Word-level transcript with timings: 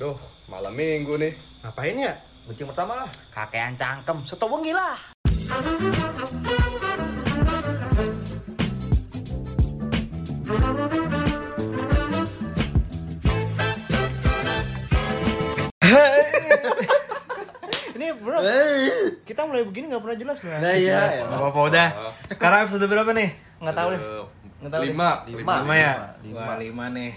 Duh, 0.00 0.16
malam 0.48 0.72
minggu 0.74 1.14
nih. 1.20 1.32
Ngapain 1.62 1.96
ya? 1.96 2.12
Kucing 2.48 2.66
pertama 2.66 3.04
lah. 3.04 3.08
Kakean 3.30 3.76
cangkem, 3.78 4.18
seto 4.24 4.48
wengi 4.50 4.74
lah. 4.74 4.96
Ini 17.92 18.06
bro, 18.16 18.38
kita 19.22 19.44
mulai 19.44 19.62
begini 19.62 19.92
nggak 19.92 20.02
pernah 20.02 20.16
jelas 20.16 20.38
nggak? 20.40 20.58
Nah 20.58 20.74
iya. 20.74 21.00
Gak 21.20 21.38
apa-apa 21.38 21.60
udah. 21.68 21.88
Sekarang 22.32 22.58
episode 22.64 22.88
berapa 22.88 23.10
nih? 23.12 23.28
Nggak 23.60 23.74
tahu 23.76 23.88
deh. 23.92 24.00
Eh, 24.00 24.24
Nggak 24.62 24.72
tahu 24.72 24.82
deh. 24.82 24.88
lima. 24.90 25.10
Lima. 25.28 25.54
Lima 25.62 25.74
ya? 25.76 25.92
lima. 26.24 26.40
Wah 26.40 26.56
lima 26.56 26.84
nih. 26.90 27.12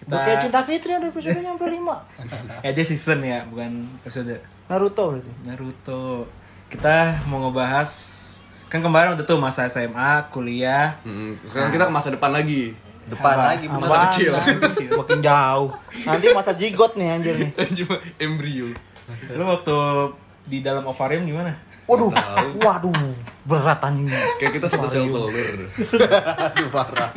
Kita... 0.00 0.16
Bukit 0.16 0.36
Cinta 0.40 0.60
Fitri 0.64 0.92
ada 0.96 1.06
episode 1.06 1.36
sampai 1.36 1.68
5 1.76 2.64
Eh 2.64 2.72
dia 2.76 2.84
season 2.84 3.20
ya, 3.20 3.44
bukan 3.44 3.84
episode 4.00 4.40
Naruto 4.66 5.02
berarti. 5.12 5.30
Naruto. 5.44 6.24
Kita 6.70 7.26
mau 7.26 7.42
ngebahas 7.44 7.90
kan 8.70 8.78
kemarin 8.78 9.18
udah 9.18 9.26
tuh 9.26 9.34
masa 9.36 9.66
SMA, 9.66 10.30
kuliah, 10.30 10.94
Mm, 11.02 11.34
sekarang 11.42 11.74
kita 11.74 11.90
ke 11.90 11.92
masa 11.92 12.08
depan 12.14 12.30
lagi. 12.30 12.70
Depan 13.10 13.34
Apa? 13.34 13.44
lagi 13.50 13.66
Masa 13.66 13.82
Apaan? 13.82 14.04
kecil. 14.14 14.30
Masa 14.30 14.54
kecil. 14.62 14.88
Makin 15.02 15.18
jauh. 15.18 15.68
Nanti 16.06 16.26
masa 16.30 16.52
jigot 16.54 16.92
nih 16.94 17.08
anjir 17.10 17.34
nih. 17.34 17.50
Cuma 17.82 17.98
embrio. 18.22 18.70
Lu 19.34 19.42
waktu 19.42 19.76
di 20.46 20.62
dalam 20.62 20.86
ovarium 20.86 21.26
gimana? 21.26 21.50
Waduh, 21.90 22.14
waduh, 22.62 22.94
berat 23.42 23.82
anjing. 23.82 24.06
Kayak 24.38 24.62
kita 24.62 24.66
satu 24.70 24.86
sel 24.86 25.10
telur. 25.10 25.26
Aduh 25.26 26.68
parah. 26.70 27.10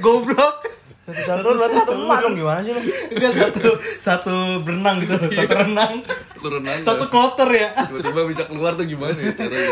Goblok. 0.00 0.59
Satu 1.12 1.42
satu 1.42 1.48
berarti 1.58 1.76
satu 1.82 1.92
emak 1.98 2.18
dong 2.22 2.34
gimana 2.38 2.60
sih 2.62 2.72
lu? 2.72 2.82
Enggak 3.14 3.32
satu 3.34 3.66
satu 3.98 4.36
berenang 4.62 4.96
gitu, 5.02 5.14
satu 5.18 5.54
renang. 5.54 5.92
Telur 6.40 6.60
nangka. 6.64 6.84
Satu 6.84 7.04
kloter 7.12 7.50
ya. 7.52 7.68
Tiba-tiba 7.90 8.20
bisa 8.24 8.42
keluar 8.48 8.72
tuh 8.74 8.86
gimana 8.88 9.14
ya 9.18 9.32
caranya? 9.36 9.70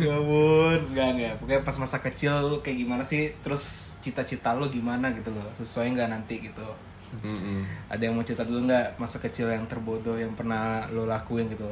Gabun, 0.00 0.78
enggak 0.92 1.08
enggak. 1.16 1.34
Pokoknya 1.40 1.60
pas 1.64 1.76
masa 1.80 1.98
kecil 2.00 2.60
kayak 2.64 2.76
gimana 2.84 3.02
sih? 3.04 3.32
Terus 3.40 3.96
cita-cita 4.04 4.56
lo 4.56 4.68
gimana 4.68 5.12
gitu 5.12 5.32
loh? 5.32 5.48
Sesuai 5.56 5.92
nggak 5.92 6.08
nanti 6.08 6.40
gitu? 6.48 6.68
Mm-mm. 7.24 7.64
Ada 7.88 8.04
yang 8.04 8.20
mau 8.20 8.24
cerita 8.24 8.44
dulu 8.44 8.68
nggak 8.68 9.00
masa 9.00 9.16
kecil 9.16 9.48
yang 9.48 9.64
terbodoh 9.64 10.16
yang 10.20 10.36
pernah 10.36 10.84
lo 10.92 11.08
lakuin 11.08 11.48
gitu? 11.48 11.68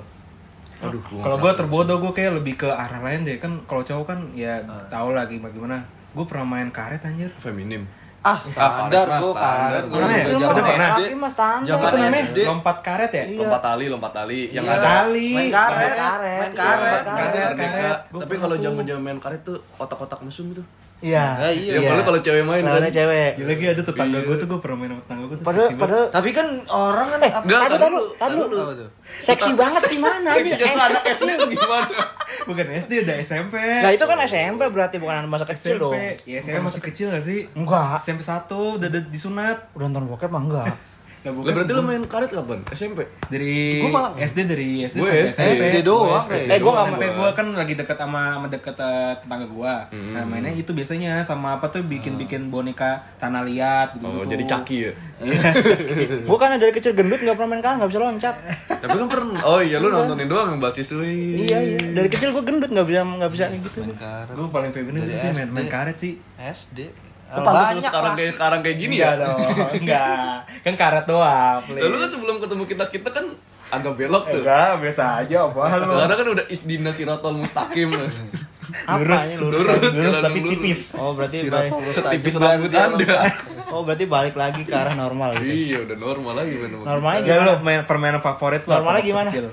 Aduh, 0.80 1.00
gua 1.08 1.20
Kalau 1.24 1.36
gue 1.40 1.52
terbodoh 1.56 1.96
gue 2.04 2.12
kayak 2.12 2.36
lebih 2.40 2.60
ke 2.60 2.68
arah 2.68 3.00
lain 3.00 3.24
deh 3.24 3.36
kan. 3.40 3.64
Kalau 3.64 3.84
cowok 3.84 4.04
kan 4.08 4.18
ya 4.32 4.60
tau 4.88 5.12
lah 5.12 5.28
gimana 5.28 5.52
gimana. 5.52 5.78
Gue 6.16 6.24
pernah 6.24 6.46
main 6.48 6.68
karet 6.70 7.02
anjir. 7.02 7.28
feminim. 7.36 7.84
Ah 8.24 8.40
standar 8.42 9.06
standar. 9.06 9.38
karet. 9.38 9.84
Gua 9.86 9.98
Mana 10.00 10.10
ya? 10.10 10.24
udah 10.24 10.34
zaman 10.34 10.54
pernah? 10.58 10.88
Tapi 10.96 11.14
mas 11.14 11.30
standar. 11.30 11.68
Zaman 11.68 11.86
Itu 11.86 11.96
namanya 12.00 12.24
lompat 12.48 12.76
karet 12.82 13.10
ya? 13.12 13.24
Lompat 13.36 13.60
tali, 13.62 13.84
lompat 13.86 14.12
tali. 14.12 14.40
Yang 14.50 14.64
Iya. 14.64 14.74
ada 14.74 14.88
Tali. 14.98 15.30
Main 15.30 15.50
karet. 15.52 15.94
karet. 15.94 16.38
Main 16.40 16.54
karet. 16.56 16.82
Iya, 16.82 17.06
karet. 17.06 17.54
karet. 17.54 17.98
Tapi 18.02 18.24
pernah 18.26 18.40
kalau 18.40 18.56
tuh. 18.56 18.64
zaman-zaman 18.64 19.02
main 19.04 19.18
karet 19.20 19.40
tuh 19.44 19.56
otak-otak 19.76 20.18
mesum 20.24 20.50
itu. 20.50 20.64
Iya. 20.96 21.26
Ya, 21.38 21.48
iya. 21.52 21.72
Ya, 21.78 22.00
kalau 22.00 22.18
cewek 22.18 22.42
main 22.42 22.64
kan. 22.64 22.80
Cewek. 22.88 23.30
Gila 23.36 23.46
lagi 23.46 23.64
ada 23.68 23.82
tetangga 23.84 24.18
gue 24.18 24.36
tuh 24.40 24.46
gue 24.48 24.58
pernah 24.58 24.76
main 24.76 24.90
sama 24.90 25.02
tetangga 25.04 25.24
gue 25.28 25.36
tuh 25.36 25.44
Padahal 25.44 25.62
seksi 25.62 25.76
banget. 25.76 26.08
Tapi 26.08 26.28
kan 26.32 26.46
orang 26.66 27.06
kan 27.06 27.18
Eh, 27.20 27.30
apa- 27.30 27.44
Enggak, 27.44 27.60
dulu. 27.78 28.00
apa 28.16 28.74
tuh? 28.74 28.88
seksi 29.20 29.50
banget 29.54 29.82
gimana? 29.86 30.30
Seksinya 30.32 30.66
seanak 30.66 31.02
SD 31.06 31.30
tuh 31.36 31.48
gimana? 31.52 31.88
Bukan 32.46 32.66
SD 32.70 33.02
udah 33.02 33.16
SMP. 33.20 33.58
Nah 33.58 33.90
itu 33.90 34.04
kan 34.06 34.18
SMP 34.22 34.62
berarti 34.70 34.96
bukan 35.02 35.26
masa 35.26 35.44
kecil 35.44 35.76
SMP. 35.76 35.82
dong. 35.82 35.94
Ya 36.24 36.38
SMP 36.38 36.58
masih 36.62 36.82
kecil 36.82 37.06
gak 37.10 37.24
sih? 37.26 37.50
Enggak. 37.52 37.98
SMP 38.00 38.22
1 38.22 38.46
udah, 38.48 38.88
udah 38.88 39.02
disunat. 39.10 39.58
Udah 39.74 39.90
nonton 39.90 40.06
bokep 40.06 40.30
mah 40.30 40.42
enggak. 40.42 40.70
Lah 41.28 41.42
Lah 41.42 41.52
berarti 41.52 41.72
lu 41.72 41.82
main 41.82 42.02
karet 42.02 42.30
kapan? 42.30 42.58
SMP? 42.70 42.98
dari 43.26 43.80
Gua 43.80 43.90
malah- 43.92 44.14
SD 44.16 44.38
dari 44.44 44.68
SD 44.82 44.96
Gue 44.96 45.08
sampai 45.08 45.22
SD. 45.22 45.40
SMP. 45.42 45.62
SD 45.66 45.76
doang 45.82 46.06
Gua 46.06 46.20
kayak. 46.24 46.40
SD 46.40 46.48
Eh, 46.48 46.58
gua 46.58 46.72
mau. 46.72 46.98
gua 47.16 47.30
kan 47.32 47.46
lagi 47.50 47.74
dekat 47.74 47.96
sama 47.96 48.22
sama 48.32 48.46
dekat 48.46 48.76
eh, 48.76 49.12
tetangga 49.18 49.46
gua. 49.46 49.74
Nah, 49.90 50.22
mainnya 50.22 50.52
itu 50.52 50.70
biasanya 50.70 51.20
sama 51.20 51.54
apa 51.54 51.66
tuh 51.68 51.82
bikin-bikin 51.82 52.46
boneka 52.46 52.90
tanah 53.16 53.42
liat 53.42 53.92
gitu. 53.92 54.06
Oh, 54.06 54.22
jadi 54.22 54.44
caki 54.44 54.76
ya. 54.80 54.92
Bukan 56.26 56.48
dari 56.54 56.70
kecil 56.70 56.92
gendut 56.92 57.18
nggak 57.18 57.34
pernah 57.34 57.50
main 57.50 57.60
karet 57.60 57.76
nggak 57.78 57.90
bisa 57.90 58.00
loncat. 58.00 58.34
Tapi 58.68 58.96
kan 58.96 59.08
pernah. 59.08 59.40
Oh 59.42 59.58
iya 59.58 59.76
lu 59.76 59.88
nontonin 59.88 60.26
doang 60.26 60.46
yang 60.48 60.60
basis 60.60 60.92
lu. 60.92 61.02
Iya 61.02 61.58
iya. 61.66 61.78
Dari 61.80 62.06
kecil 62.06 62.30
gue 62.30 62.44
gendut 62.44 62.68
nggak 62.68 62.86
bisa 62.86 63.00
nggak 63.02 63.32
bisa 63.32 63.44
kayak 63.48 63.62
gitu. 63.64 63.78
Karet. 63.92 64.32
Gua 64.32 64.48
paling 64.50 64.70
feminim 64.70 65.02
sih 65.08 65.32
main, 65.32 65.48
main 65.48 65.66
karet 65.66 65.96
sih. 65.96 66.20
SD. 66.36 66.92
Kok 67.36 67.44
pantas 67.44 67.66
lu 67.66 67.70
Banyak 67.70 67.84
sekarang 67.84 68.12
kayak 68.14 68.32
sekarang 68.32 68.60
kayak 68.60 68.76
gini 68.76 68.94
Enggak 68.96 69.12
ya? 69.12 69.22
dong, 69.22 69.38
enggak. 69.76 70.34
Kan 70.62 70.74
karet 70.74 71.04
doang, 71.04 71.58
Lalu 71.66 71.76
kan 71.78 71.90
please. 71.98 72.10
sebelum 72.10 72.36
ketemu 72.38 72.62
kita-kita 72.66 73.08
kan 73.10 73.26
agak 73.68 73.92
belok 73.94 74.24
tuh. 74.26 74.40
Enggak, 74.40 74.70
biasa 74.78 75.02
aja 75.20 75.36
apa 75.44 75.60
lu. 75.76 75.92
Sekarang 75.92 76.16
kan 76.16 76.28
udah 76.32 76.44
isdina 76.48 76.90
siratul 76.90 77.36
mustaqim. 77.36 77.90
Lurus, 78.66 79.38
lurus, 79.38 79.62
lurus, 79.62 79.78
lurus, 79.78 79.94
jalan 79.94 80.22
tapi 80.26 80.38
lurus. 80.38 80.52
tipis. 80.52 80.80
Oh 80.98 81.14
berarti 81.14 81.38
Setipis 81.86 82.34
rambut 82.34 82.66
Anda. 82.68 83.30
oh 83.70 83.86
berarti 83.86 84.04
balik 84.04 84.34
lagi 84.34 84.66
ke 84.66 84.74
arah 84.74 84.90
normal 84.92 85.38
gitu. 85.38 85.46
Iya, 85.46 85.78
udah 85.86 85.96
normal 85.96 86.32
lagi 86.34 86.52
main 86.56 86.70
Normalnya 86.74 87.22
gimana? 87.22 87.46
lu 87.46 87.52
main 87.62 87.80
permainan 87.86 88.18
favorit 88.18 88.66
lu 88.66 88.74
Normalnya 88.74 89.02
gimana? 89.06 89.30
kecil? 89.30 89.46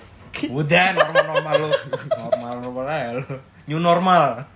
Udah 0.50 0.86
normal 0.92 1.24
normal 1.30 1.54
lu. 1.56 1.70
Normal 2.10 2.54
normal 2.60 2.86
aja 2.90 3.10
lu. 3.14 3.26
New 3.64 3.80
normal. 3.80 4.50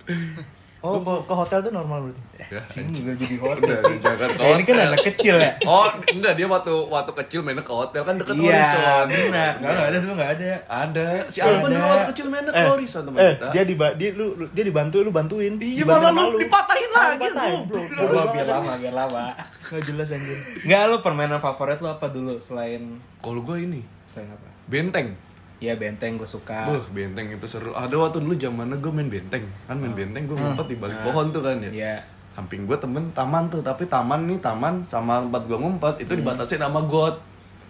Oh 0.78 0.94
ke, 0.96 1.10
ke 1.26 1.34
hotel 1.34 1.58
tuh 1.58 1.72
normal 1.72 1.98
berarti. 2.04 2.22
Ya, 2.38 2.62
Cing 2.62 2.86
juga 2.88 3.10
jadi 3.12 3.34
hotel 3.36 3.66
Udah, 3.66 3.78
sih. 3.82 3.96
jangan 3.98 4.28
ke 4.28 4.38
Ya, 4.38 4.48
ini 4.48 4.62
kan 4.62 4.76
anak 4.80 5.00
kecil 5.04 5.34
ya. 5.36 5.50
Oh, 5.64 5.84
enggak 6.08 6.32
dia 6.32 6.46
waktu 6.46 6.70
waktu 6.70 7.12
kecil 7.16 7.40
mainnya 7.42 7.60
ke 7.60 7.74
hotel 7.74 7.98
kan 8.00 8.14
deket 8.14 8.34
Iya, 8.36 8.62
Horizon. 8.62 9.04
benar. 9.10 9.52
Enggak 9.58 9.72
enggak 9.74 9.84
ada 9.84 9.96
tuh 9.98 10.10
enggak 10.12 10.30
ada. 10.32 10.50
Ada. 10.64 11.06
Si 11.26 11.38
Alvan 11.40 11.58
Ada. 11.64 11.74
dulu 11.74 11.86
waktu 11.88 12.06
kecil 12.08 12.26
mainnya 12.28 12.52
ke 12.52 12.60
Eh, 12.60 12.68
Horizon 12.68 13.02
teman 13.02 13.18
eh 13.18 13.32
kita. 13.34 13.46
dia 13.50 13.62
di 13.64 13.74
dia 13.74 14.10
lu, 14.12 14.26
lu- 14.34 14.50
dia 14.50 14.64
dibantu 14.64 14.96
lu 15.00 15.10
bantuin. 15.10 15.52
Iya 15.56 15.82
malah 15.82 16.10
lu 16.14 16.38
dipatahin 16.38 16.90
lagi. 16.90 17.26
Lu. 17.26 17.58
bro. 17.66 17.80
Lama 17.98 18.22
biar 18.30 18.46
lama 18.48 18.72
biar 18.76 18.94
lama. 18.96 19.24
Gak 19.60 19.82
jelas 19.84 20.08
anjir. 20.08 20.38
Enggak 20.62 20.82
lu 20.86 20.96
permainan 21.00 21.38
favorit 21.38 21.78
lu 21.78 21.88
apa 21.88 22.06
dulu 22.06 22.38
selain 22.38 23.02
Kalau 23.18 23.42
gue 23.42 23.58
ini 23.58 23.82
selain 24.04 24.30
apa? 24.30 24.46
benteng. 24.64 25.18
Ya 25.58 25.74
benteng 25.74 26.14
gue 26.14 26.28
suka. 26.28 26.70
Wah, 26.70 26.86
benteng 26.94 27.34
itu 27.34 27.46
seru. 27.50 27.74
Ada 27.74 27.98
waktu 27.98 28.22
dulu 28.22 28.38
zamannya 28.38 28.78
gue 28.78 28.92
main 28.94 29.10
benteng. 29.10 29.42
Kan 29.66 29.82
main 29.82 29.90
benteng 29.90 30.30
gue 30.30 30.36
ngumpet 30.38 30.66
di 30.70 30.76
balik 30.78 31.02
pohon 31.02 31.34
tuh 31.34 31.42
kan 31.42 31.58
ya. 31.58 31.70
Iya. 31.70 31.96
Samping 32.38 32.70
gue 32.70 32.78
temen 32.78 33.10
taman 33.10 33.50
tuh, 33.50 33.58
tapi 33.58 33.82
taman 33.90 34.30
nih 34.30 34.38
taman 34.38 34.86
sama 34.86 35.18
tempat 35.26 35.42
gue 35.50 35.58
ngumpet 35.58 35.94
itu 36.06 36.12
dibatasi 36.14 36.62
nama 36.62 36.78
got. 36.86 37.18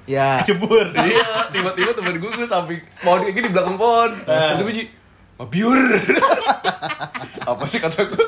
Ya. 0.05 0.41
Cebur. 0.45 0.93
iya, 1.01 1.25
tiba-tiba 1.53 1.97
temen 1.97 2.21
gue 2.21 2.29
gue 2.29 2.49
samping 2.49 2.81
pohon 3.01 3.25
kayak 3.25 3.33
gini 3.33 3.47
di 3.49 3.53
belakang 3.57 3.77
pohon. 3.81 4.11
Itu 4.29 4.63
biji, 4.69 4.85
mabiur. 5.39 5.79
Apa 7.49 7.65
sih 7.65 7.81
kata 7.81 8.05
gue? 8.05 8.25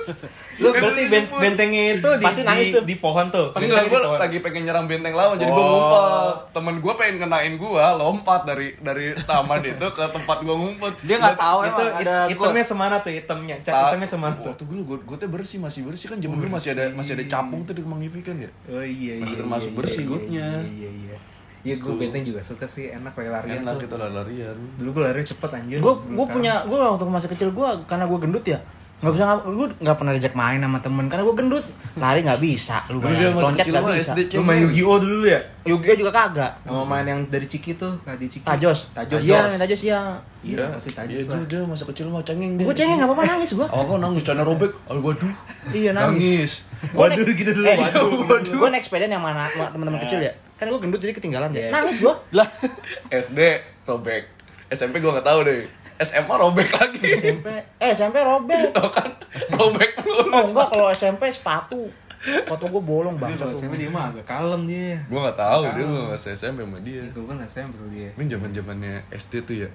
Lu 0.59 0.73
berarti 0.73 1.05
ben- 1.05 1.29
bentengnya 1.29 1.83
itu 1.95 2.09
di, 2.11 2.25
Pasti 2.25 2.41
nangis 2.41 2.67
di, 2.67 2.75
tuh. 2.75 2.83
di 2.83 2.97
pohon 2.97 3.29
tuh. 3.29 3.53
Enggak, 3.53 3.85
Bentengnya 3.85 4.09
gue 4.09 4.19
lagi 4.19 4.39
pengen 4.41 4.63
nyerang 4.65 4.87
benteng 4.87 5.13
lawan, 5.13 5.37
jadi 5.37 5.51
gue 5.51 5.61
Oh. 5.61 5.69
ngumpet. 5.69 6.35
Temen 6.51 6.75
gue 6.79 6.93
pengen 6.97 7.17
kenain 7.21 7.55
gue, 7.55 7.85
lompat 7.95 8.41
dari 8.45 8.73
dari 8.79 9.13
taman 9.21 9.61
itu 9.63 9.87
ke 9.89 10.05
tempat 10.09 10.39
gue 10.41 10.57
ngumpet. 10.57 10.93
Dia 11.03 11.17
nggak 11.19 11.37
tahu 11.37 11.59
itu 11.63 11.83
emang 11.83 12.01
ada 12.01 12.17
it- 12.25 12.33
itemnya 12.35 12.65
semana 12.65 12.95
tuh 12.99 13.13
itemnya 13.13 13.57
cat 13.61 13.93
itemnya 13.93 14.09
semana 14.09 14.35
tuh 14.35 14.51
Waktu 14.51 14.65
dulu 14.65 14.81
gue 14.87 14.99
gue 15.05 15.17
teh 15.19 15.29
bersih 15.29 15.59
masih 15.59 15.81
bersih 15.85 16.07
kan 16.07 16.17
zaman 16.17 16.37
dulu 16.39 16.49
masih 16.51 16.71
ada 16.73 16.85
masih 16.91 17.13
ada 17.15 17.25
capung 17.27 17.61
tuh 17.63 17.75
di 17.75 17.83
Magnifican 17.83 18.37
ya. 18.39 18.51
oh 18.67 18.81
iya 18.81 19.15
iya 19.15 19.15
Masih 19.19 19.35
iya, 19.35 19.41
termasuk 19.41 19.69
iya, 19.69 19.77
bersih 19.77 19.99
iya, 19.99 20.09
gutnya. 20.09 20.49
iya 20.67 20.91
iya 20.91 21.17
iya 21.63 21.71
iya 21.71 21.75
gue 21.77 21.93
benteng 21.95 22.23
juga 22.23 22.41
suka 22.41 22.65
sih 22.65 22.89
enak 22.89 23.13
lagi 23.13 23.31
larian 23.31 23.61
Enak 23.61 23.85
tuh. 23.85 23.97
lari-larian. 23.97 24.57
dulu 24.77 24.91
gue 24.91 25.03
lari 25.05 25.21
cepet 25.23 25.51
anjir 25.51 25.79
Gue 25.81 26.27
punya 26.27 26.65
gue 26.65 26.79
waktu 26.79 27.05
masa 27.07 27.27
kecil 27.27 27.51
gue 27.51 27.69
karena 27.85 28.05
gue 28.05 28.19
gendut 28.19 28.45
ya 28.45 28.61
nggak 29.01 29.17
bisa 29.17 29.25
gue 29.41 29.67
nggak 29.81 29.97
pernah 29.97 30.13
diajak 30.13 30.37
main 30.37 30.61
sama 30.61 30.77
temen 30.77 31.09
karena 31.09 31.25
gue 31.25 31.33
gendut. 31.35 31.65
Lari 31.97 32.21
nggak 32.21 32.37
bisa 32.37 32.85
lu 32.87 33.01
Iya, 33.01 33.33
bayangin 33.33 33.33
loncat 33.35 33.65
nggak 33.65 33.81
mah 33.81 33.93
bisa. 33.97 34.13
Lu 34.13 34.45
main 34.45 34.61
Yu-Gi-Oh 34.61 34.97
dulu 35.01 35.25
ya? 35.25 35.41
Yugi 35.65 35.97
juga 35.97 36.13
kagak. 36.13 36.53
Sama 36.61 36.85
main 36.85 37.09
yang 37.09 37.21
dari 37.25 37.49
Ciki 37.49 37.81
tuh 37.81 37.97
di 38.15 38.29
Ciki. 38.29 38.45
Tajos. 38.45 38.93
Tajos 38.93 39.25
iya 39.25 39.49
main 39.49 39.57
tajos 39.57 39.81
iya. 39.81 40.21
Iya 40.45 40.69
pasti 40.69 40.93
tajos 40.93 41.17
Iya 41.17 41.33
lah. 41.33 41.49
dia, 41.49 41.61
masa 41.65 41.89
kecil 41.89 42.13
mah 42.13 42.21
cengeng 42.21 42.61
dia. 42.61 42.69
gue 42.69 42.77
cengeng 42.77 43.01
nggak 43.01 43.09
apa-apa 43.09 43.25
nangis 43.27 43.51
gue 43.57 43.67
Oh, 43.67 43.83
kok 43.83 43.99
nangis 43.99 44.21
celana 44.21 44.45
robek. 44.45 44.73
Aduh, 44.85 45.01
waduh. 45.03 45.33
iya 45.73 45.91
nangis. 45.91 46.69
Waduh 46.93 47.25
gitu 47.25 47.51
dulu 47.55 47.67
eh, 47.67 47.77
waduh 47.81 48.53
gue 48.53 48.69
naik 48.69 48.85
sepeda 48.85 49.05
yang 49.07 49.25
mana 49.25 49.49
sama 49.49 49.73
teman-teman 49.73 50.05
kecil 50.05 50.21
ya 50.21 50.33
kan 50.61 50.69
gue 50.69 50.77
gendut 50.79 51.01
jadi 51.01 51.11
ketinggalan 51.11 51.51
Iya. 51.51 51.67
ya 51.67 51.69
nangis 51.73 51.97
gue 51.99 52.15
Lah, 52.31 52.45
SD 53.25 53.39
robek. 53.83 54.29
SMP 54.69 55.01
gua 55.01 55.17
nggak 55.17 55.27
tahu 55.27 55.41
deh. 55.43 55.65
SMA 55.99 56.31
robek 56.33 56.69
lagi. 56.71 57.01
SMP 57.19 57.49
eh 57.75 57.91
SMP 57.91 58.21
robek 58.21 58.71
Tau 58.77 58.87
kan? 58.89 59.09
Robek 59.51 59.99
dulu. 59.99 60.31
oh 60.31 60.45
enggak 60.47 60.69
kalau 60.69 60.89
SMP 60.91 61.27
sepatu 61.27 61.89
sepatu 62.21 62.69
gue 62.69 62.79
bolong 62.79 63.17
banget 63.17 63.41
kalau 63.41 63.51
SMP 63.51 63.75
dia 63.77 63.89
mah 63.89 64.13
agak 64.13 64.29
kalem 64.29 64.63
dia 64.65 65.01
Gua 65.09 65.25
nggak 65.25 65.39
tahu 65.39 65.63
dia 65.73 65.85
masih 66.07 66.33
SMP 66.35 66.61
sama 66.61 66.79
dia. 66.79 67.01
gue 67.03 67.25
kan 67.25 67.41
SMP 67.43 67.73
sama 67.75 67.91
dia 67.91 68.09
Ini 68.13 68.25
zaman 68.29 68.49
zamannya 68.53 68.95
SD 69.11 69.33
tuh 69.43 69.57
ya. 69.59 69.69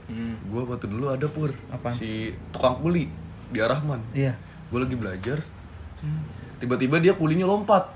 Gua 0.45 0.61
waktu 0.63 0.85
dulu 0.85 1.09
ada 1.09 1.25
pur. 1.25 1.49
Apaan? 1.67 1.91
Si 1.91 2.29
tukang 2.53 2.77
kuli 2.77 3.09
di 3.47 3.57
Arahman. 3.57 3.99
iya 4.11 4.37
Gue 4.67 4.79
lagi 4.79 4.93
belajar. 4.93 5.41
Tiba-tiba 6.55 6.97
dia 6.97 7.13
kulinya 7.13 7.43
lompat. 7.43 7.89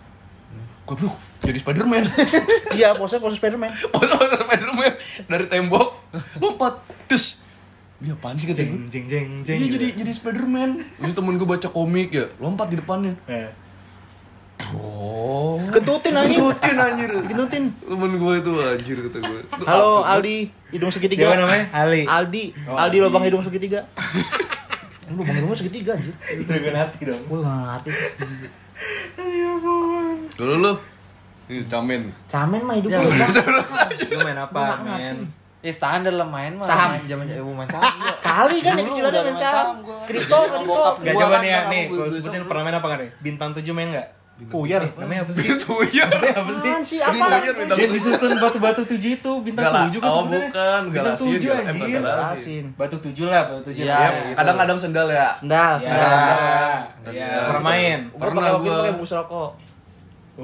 Goblok 0.90 1.14
jadi 1.40 1.56
Spiderman 1.56 2.02
Iya, 2.76 2.94
pose 2.94 3.16
pose 3.16 3.36
Spiderman. 3.36 3.70
Pose 3.94 4.14
Spiderman 4.36 4.94
dari 5.26 5.46
tembok 5.46 5.94
lompat 6.38 6.82
terus 7.06 7.46
dia 7.98 8.12
apaan 8.12 8.34
sih 8.34 8.46
kata 8.46 8.60
gue 8.60 8.88
Jeng 8.88 8.88
jeng 8.88 9.06
jeng 9.06 9.30
jeng. 9.44 9.58
Iya 9.60 9.68
jadi 9.76 9.88
jadi 9.94 10.12
Spiderman 10.12 10.70
terus 10.96 11.14
temen 11.14 11.36
gue 11.36 11.46
baca 11.46 11.68
komik 11.68 12.10
ya 12.10 12.26
lompat 12.38 12.68
di 12.68 12.78
depannya 12.78 13.14
Eh. 13.26 13.52
oh 14.72 15.60
Ketutin 15.70 16.14
anjing. 16.14 16.40
Ketutin 16.40 16.76
anjir 16.76 17.12
Ketutin. 17.24 17.64
temen 17.78 18.12
gue 18.16 18.34
itu 18.36 18.52
anjir 18.58 18.98
kata 19.02 19.18
gue 19.20 19.40
Halo. 19.62 20.02
Aldi, 20.02 20.38
hidung 20.70 20.90
segitiga. 20.90 21.28
Siapa 21.28 21.38
namanya? 21.38 21.66
Ali. 21.72 22.04
Aldi. 22.04 22.44
Oh, 22.66 22.74
Aldi 22.74 22.82
Aldi. 22.92 22.98
lubang 23.00 23.24
hidung 23.24 23.42
segitiga. 23.42 23.86
Lubang 25.10 25.32
hidungnya 25.32 25.58
segitiga 25.58 25.92
anjir. 25.94 26.14
Dengan 26.40 26.76
hati 26.80 27.00
dong. 27.04 27.22
Gue 27.26 27.40
gak 27.40 27.56
ngerti. 27.84 27.92
Dulu 30.36 30.54
lu 30.60 30.74
Ini 31.46 31.66
camen 31.66 32.02
Camen 32.28 32.62
mah 32.62 32.76
hidup 32.76 32.90
Ya, 32.92 33.00
lu. 33.00 33.10
Lu 34.12 34.20
main 34.22 34.38
apa, 34.38 34.64
men? 34.80 35.34
Ya 35.60 35.72
standar 35.72 36.12
lah 36.12 36.24
main 36.26 36.54
mah. 36.54 36.64
Saham. 36.64 36.94
Main 36.94 37.04
zaman 37.04 37.26
ibu 37.28 37.52
main 37.52 37.66
saham. 37.66 37.90
Kali 38.30 38.58
kan 38.60 38.74
yang 38.76 38.88
kecil 38.88 39.06
ada 39.06 39.20
main 39.22 39.34
saham. 39.36 39.68
Kripto, 40.06 40.38
kripto. 40.46 40.84
Gak 41.00 41.14
coba 41.16 41.36
nih 41.40 41.50
ya, 41.50 41.60
nih, 41.68 41.84
besok 41.90 42.22
sebutin 42.22 42.46
pernah 42.46 42.64
main 42.64 42.76
apa 42.76 42.88
kan 42.88 42.98
nih? 43.00 43.10
Bintang 43.20 43.50
7 43.52 43.66
main 43.72 43.90
gak? 43.92 44.08
Puyar. 44.54 44.88
Namanya 44.96 45.28
apa 45.28 45.32
sih? 45.34 45.44
Itu 45.44 45.74
ya 45.92 46.08
Namanya 46.08 46.32
apa 46.38 46.52
sih? 46.54 46.72
Sih? 46.88 47.00
Apa? 47.02 47.12
Bintang- 47.12 47.44
bintang- 47.52 47.76
Yang 47.76 47.92
disusun 47.92 48.32
batu-batu 48.40 48.82
7 48.86 48.96
itu, 49.12 49.32
bintang 49.44 49.66
Gala- 49.68 49.92
7 49.92 50.00
kan 50.00 50.08
oh, 50.08 50.14
sebenarnya. 50.16 50.48
bukan, 50.48 50.82
Bintang 50.86 51.16
Galasin, 51.18 51.28
7 51.28 51.44
Gal- 51.44 51.52
eh, 51.52 51.60
anjir. 51.66 52.00
Galasin. 52.00 52.32
Asin. 52.32 52.64
Batu 52.78 52.98
7 53.02 53.26
lah, 53.26 53.42
batu 53.44 53.62
7 53.68 53.76
Iya, 53.76 53.84
iya. 53.84 54.08
gitu. 54.24 54.38
kadang-kadang 54.38 54.78
sendal 54.80 55.08
ya 55.10 55.28
Sendal, 55.36 55.72
sendal. 55.76 56.08
ya, 57.12 57.30
pernah 57.44 57.64
main. 57.66 58.00
Gua 58.08 58.20
Pernah 58.22 58.50
gua. 58.56 58.76
pakai 58.78 58.92
bungkus 58.94 59.12
rokok. 59.14 59.50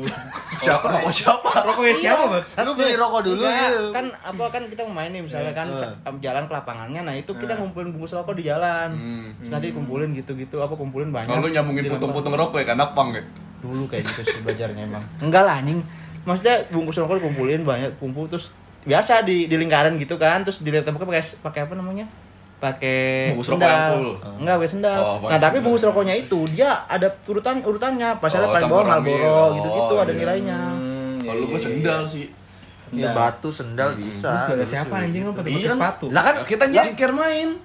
siapa? 0.64 0.86
Rokok 0.88 1.14
siapa? 1.14 1.50
Rokoknya 1.64 1.96
siapa 1.96 2.24
maksud? 2.28 2.58
Lu 2.66 2.72
beli 2.76 2.96
rokok 2.96 3.22
dulu 3.24 3.42
Enggak, 3.44 3.70
gitu. 3.72 3.86
kan 3.94 4.06
apa 4.12 4.44
kan 4.52 4.64
kita 4.68 4.82
mau 4.88 4.96
main 5.00 5.12
nih 5.14 5.22
misalnya 5.24 5.54
kan 5.56 5.68
Iya. 5.72 6.12
jalan 6.22 6.44
ke 6.46 6.54
lapangannya 6.54 7.02
nah 7.04 7.14
itu 7.14 7.32
kita 7.32 7.54
ngumpulin 7.56 7.94
bungkus 7.96 8.14
rokok 8.14 8.36
di 8.36 8.44
jalan. 8.46 8.90
Hmm. 8.92 9.30
terus 9.40 9.52
nanti 9.54 9.68
kumpulin 9.72 10.10
gitu-gitu 10.12 10.58
apa 10.60 10.74
kumpulin 10.74 11.10
banyak 11.14 11.30
kalau 11.30 11.48
nyambungin 11.48 11.88
Di 11.88 11.92
putung-putung 11.94 12.34
rokok 12.36 12.58
ya 12.60 12.66
karena 12.74 12.86
pang 12.92 13.14
ya? 13.14 13.24
Dulu 13.64 13.88
kayak 13.88 14.04
gitu 14.10 14.22
sih 14.26 14.40
belajarnya 14.44 14.84
emang 14.86 15.04
enggak 15.22 15.44
lah 15.46 15.62
anjing. 15.64 15.80
Maksudnya 16.26 16.56
bungkus 16.74 16.98
rokok 16.98 17.22
dikumpulin 17.22 17.62
banyak 17.64 17.92
kumpul 18.02 18.26
terus 18.28 18.52
biasa 18.86 19.26
di 19.26 19.50
di 19.50 19.56
lingkaran 19.58 19.98
gitu 19.98 20.16
kan 20.16 20.46
terus 20.46 20.62
di 20.62 20.70
temboknya 20.70 21.10
pakai 21.10 21.24
pakai 21.42 21.62
apa 21.66 21.74
namanya 21.74 22.06
pakai 22.66 23.00
Bungkus 23.30 23.50
rokok 23.52 23.62
yang 23.64 23.84
full. 23.92 24.12
enggak 24.38 24.56
pakai 24.56 24.72
sendal 24.72 24.98
Oh, 24.98 25.16
pakai 25.18 25.30
nah 25.30 25.38
tapi 25.38 25.48
sendal. 25.52 25.64
bungkus 25.64 25.84
rokoknya 25.86 26.16
itu 26.16 26.40
dia 26.50 26.70
ada 26.86 27.08
urutan 27.24 27.56
urutannya 27.62 28.10
pasalnya 28.18 28.48
Oh, 28.48 28.54
paling 28.54 28.68
bawah. 28.68 28.86
Marlboro 28.90 29.30
Oh, 29.30 29.48
gitu-gitu 29.54 29.94
ada 29.96 30.10
iya. 30.10 30.20
nilainya 30.20 30.60
Hmm, 30.72 31.16
kalau 31.22 31.46
gua 31.46 31.60
sendal 31.62 32.02
sih 32.06 32.28
Ya 32.92 33.12
batu 33.12 33.50
sendal 33.50 33.94
bisa. 33.94 34.30
Terus 34.32 34.46
ada 34.52 34.66
siapa 34.66 34.94
anjing 35.00 35.22
lu 35.22 35.32
pakai 35.32 35.52
Iya. 35.54 35.68
sepatu? 35.70 36.06
Lah 36.10 36.22
kan 36.22 36.36
kita 36.44 36.66
nyangkir 36.66 37.10
main 37.12 37.58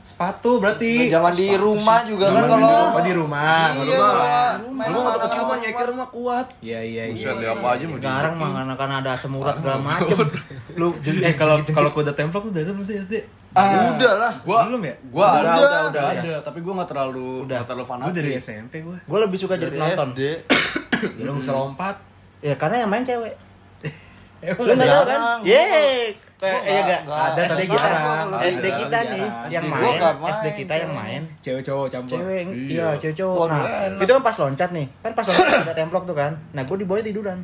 Sepatu 0.00 0.56
berarti. 0.58 1.08
Zaman 1.08 1.32
di 1.32 1.48
rumah 1.54 2.04
juga 2.04 2.28
kan 2.28 2.44
kalau 2.44 2.92
Oh 2.92 3.00
di 3.00 3.12
rumah. 3.12 3.72
Iya, 3.72 3.82
Lu 3.82 3.92
mah 3.94 4.12
kalau 4.12 4.70
main 4.70 4.88
lu 4.88 4.96
mah 4.96 5.04
waktu 5.06 5.20
kecil 5.24 5.42
mah 5.42 5.56
nyeker 5.58 5.88
mah 5.90 6.08
kuat 6.08 6.46
Iya 6.60 6.80
iya 6.82 7.02
iya. 7.08 7.14
Buset 7.14 7.34
deh 7.34 7.48
apa 7.50 7.66
aja 7.66 7.84
mau 7.84 7.96
sekarang 7.96 8.34
mah 8.36 8.50
karena 8.54 8.74
kan 8.74 8.90
ada 8.94 9.12
semurat 9.14 9.54
segala 9.56 9.78
macem 9.80 10.18
lu 10.78 10.86
Eh 11.02 11.34
kalau 11.34 11.56
kalau 11.66 11.90
kuda 11.90 12.12
templok 12.12 12.44
udah 12.46 12.60
ada 12.60 12.70
belum 12.70 12.84
sih 12.84 12.96
SD? 12.96 13.14
Ah, 13.54 13.94
Udah 13.94 14.12
lah. 14.16 14.32
gua 14.40 14.66
Belum 14.66 14.82
ya? 14.82 14.94
gua 15.08 15.26
Udah, 15.30 15.38
ada 15.38 15.46
udah, 15.46 15.62
udah 15.62 15.82
udah, 15.86 16.04
ada 16.20 16.34
tapi 16.40 16.58
gua 16.58 16.72
nggak 16.76 16.90
terlalu 16.90 17.28
Udah. 17.40 17.56
nggak 17.56 17.68
terlalu 17.68 17.86
fanatik 17.86 18.14
dari 18.16 18.30
SMP 18.36 18.74
gue. 18.80 18.98
gue 18.98 19.18
lebih 19.20 19.38
suka 19.38 19.54
jadi 19.54 19.70
penonton 19.70 20.10
SD. 20.10 20.20
Ya 21.14 21.22
lu 21.26 21.32
bisa 21.36 21.52
lompat. 21.52 21.96
ya 22.40 22.54
karena 22.54 22.76
yang 22.78 22.90
main 22.90 23.02
cewek 23.02 23.34
lu 24.58 24.70
nggak 24.70 24.88
tahu 24.88 25.04
kan. 25.06 25.20
Yeay 25.40 26.12
kayak 26.34 26.50
Gua 26.56 26.66
ya 26.68 26.80
nggak- 26.82 27.02
gak 27.06 27.22
ada 27.24 27.42
SD 27.46 27.60
kita. 27.64 27.88
SD 28.44 28.66
kita 28.76 28.98
nih 29.06 29.22
yang 29.48 29.64
gua 29.64 29.80
main 29.80 30.00
SD 30.34 30.46
kita 30.56 30.74
yang 30.76 30.92
main 30.92 31.22
Cewek 31.38 31.62
cowok 31.62 31.86
campur. 31.88 32.18
cewek 32.18 32.42
Iya. 32.44 32.66
iya 32.68 32.88
cewek 32.98 33.16
cowok 33.16 33.46
nah 33.48 33.62
itu 33.94 34.10
kan 34.10 34.22
pas 34.24 34.36
loncat 34.36 34.70
nih 34.70 34.86
kan 34.98 35.12
pas 35.12 35.24
loncat 35.24 35.62
ada 35.62 35.72
templok 35.72 36.04
tuh 36.04 36.12
kan 36.12 36.34
nah 36.50 36.60
gue 36.60 36.74
di 36.74 36.84
bawahnya 36.84 37.06
tiduran 37.06 37.38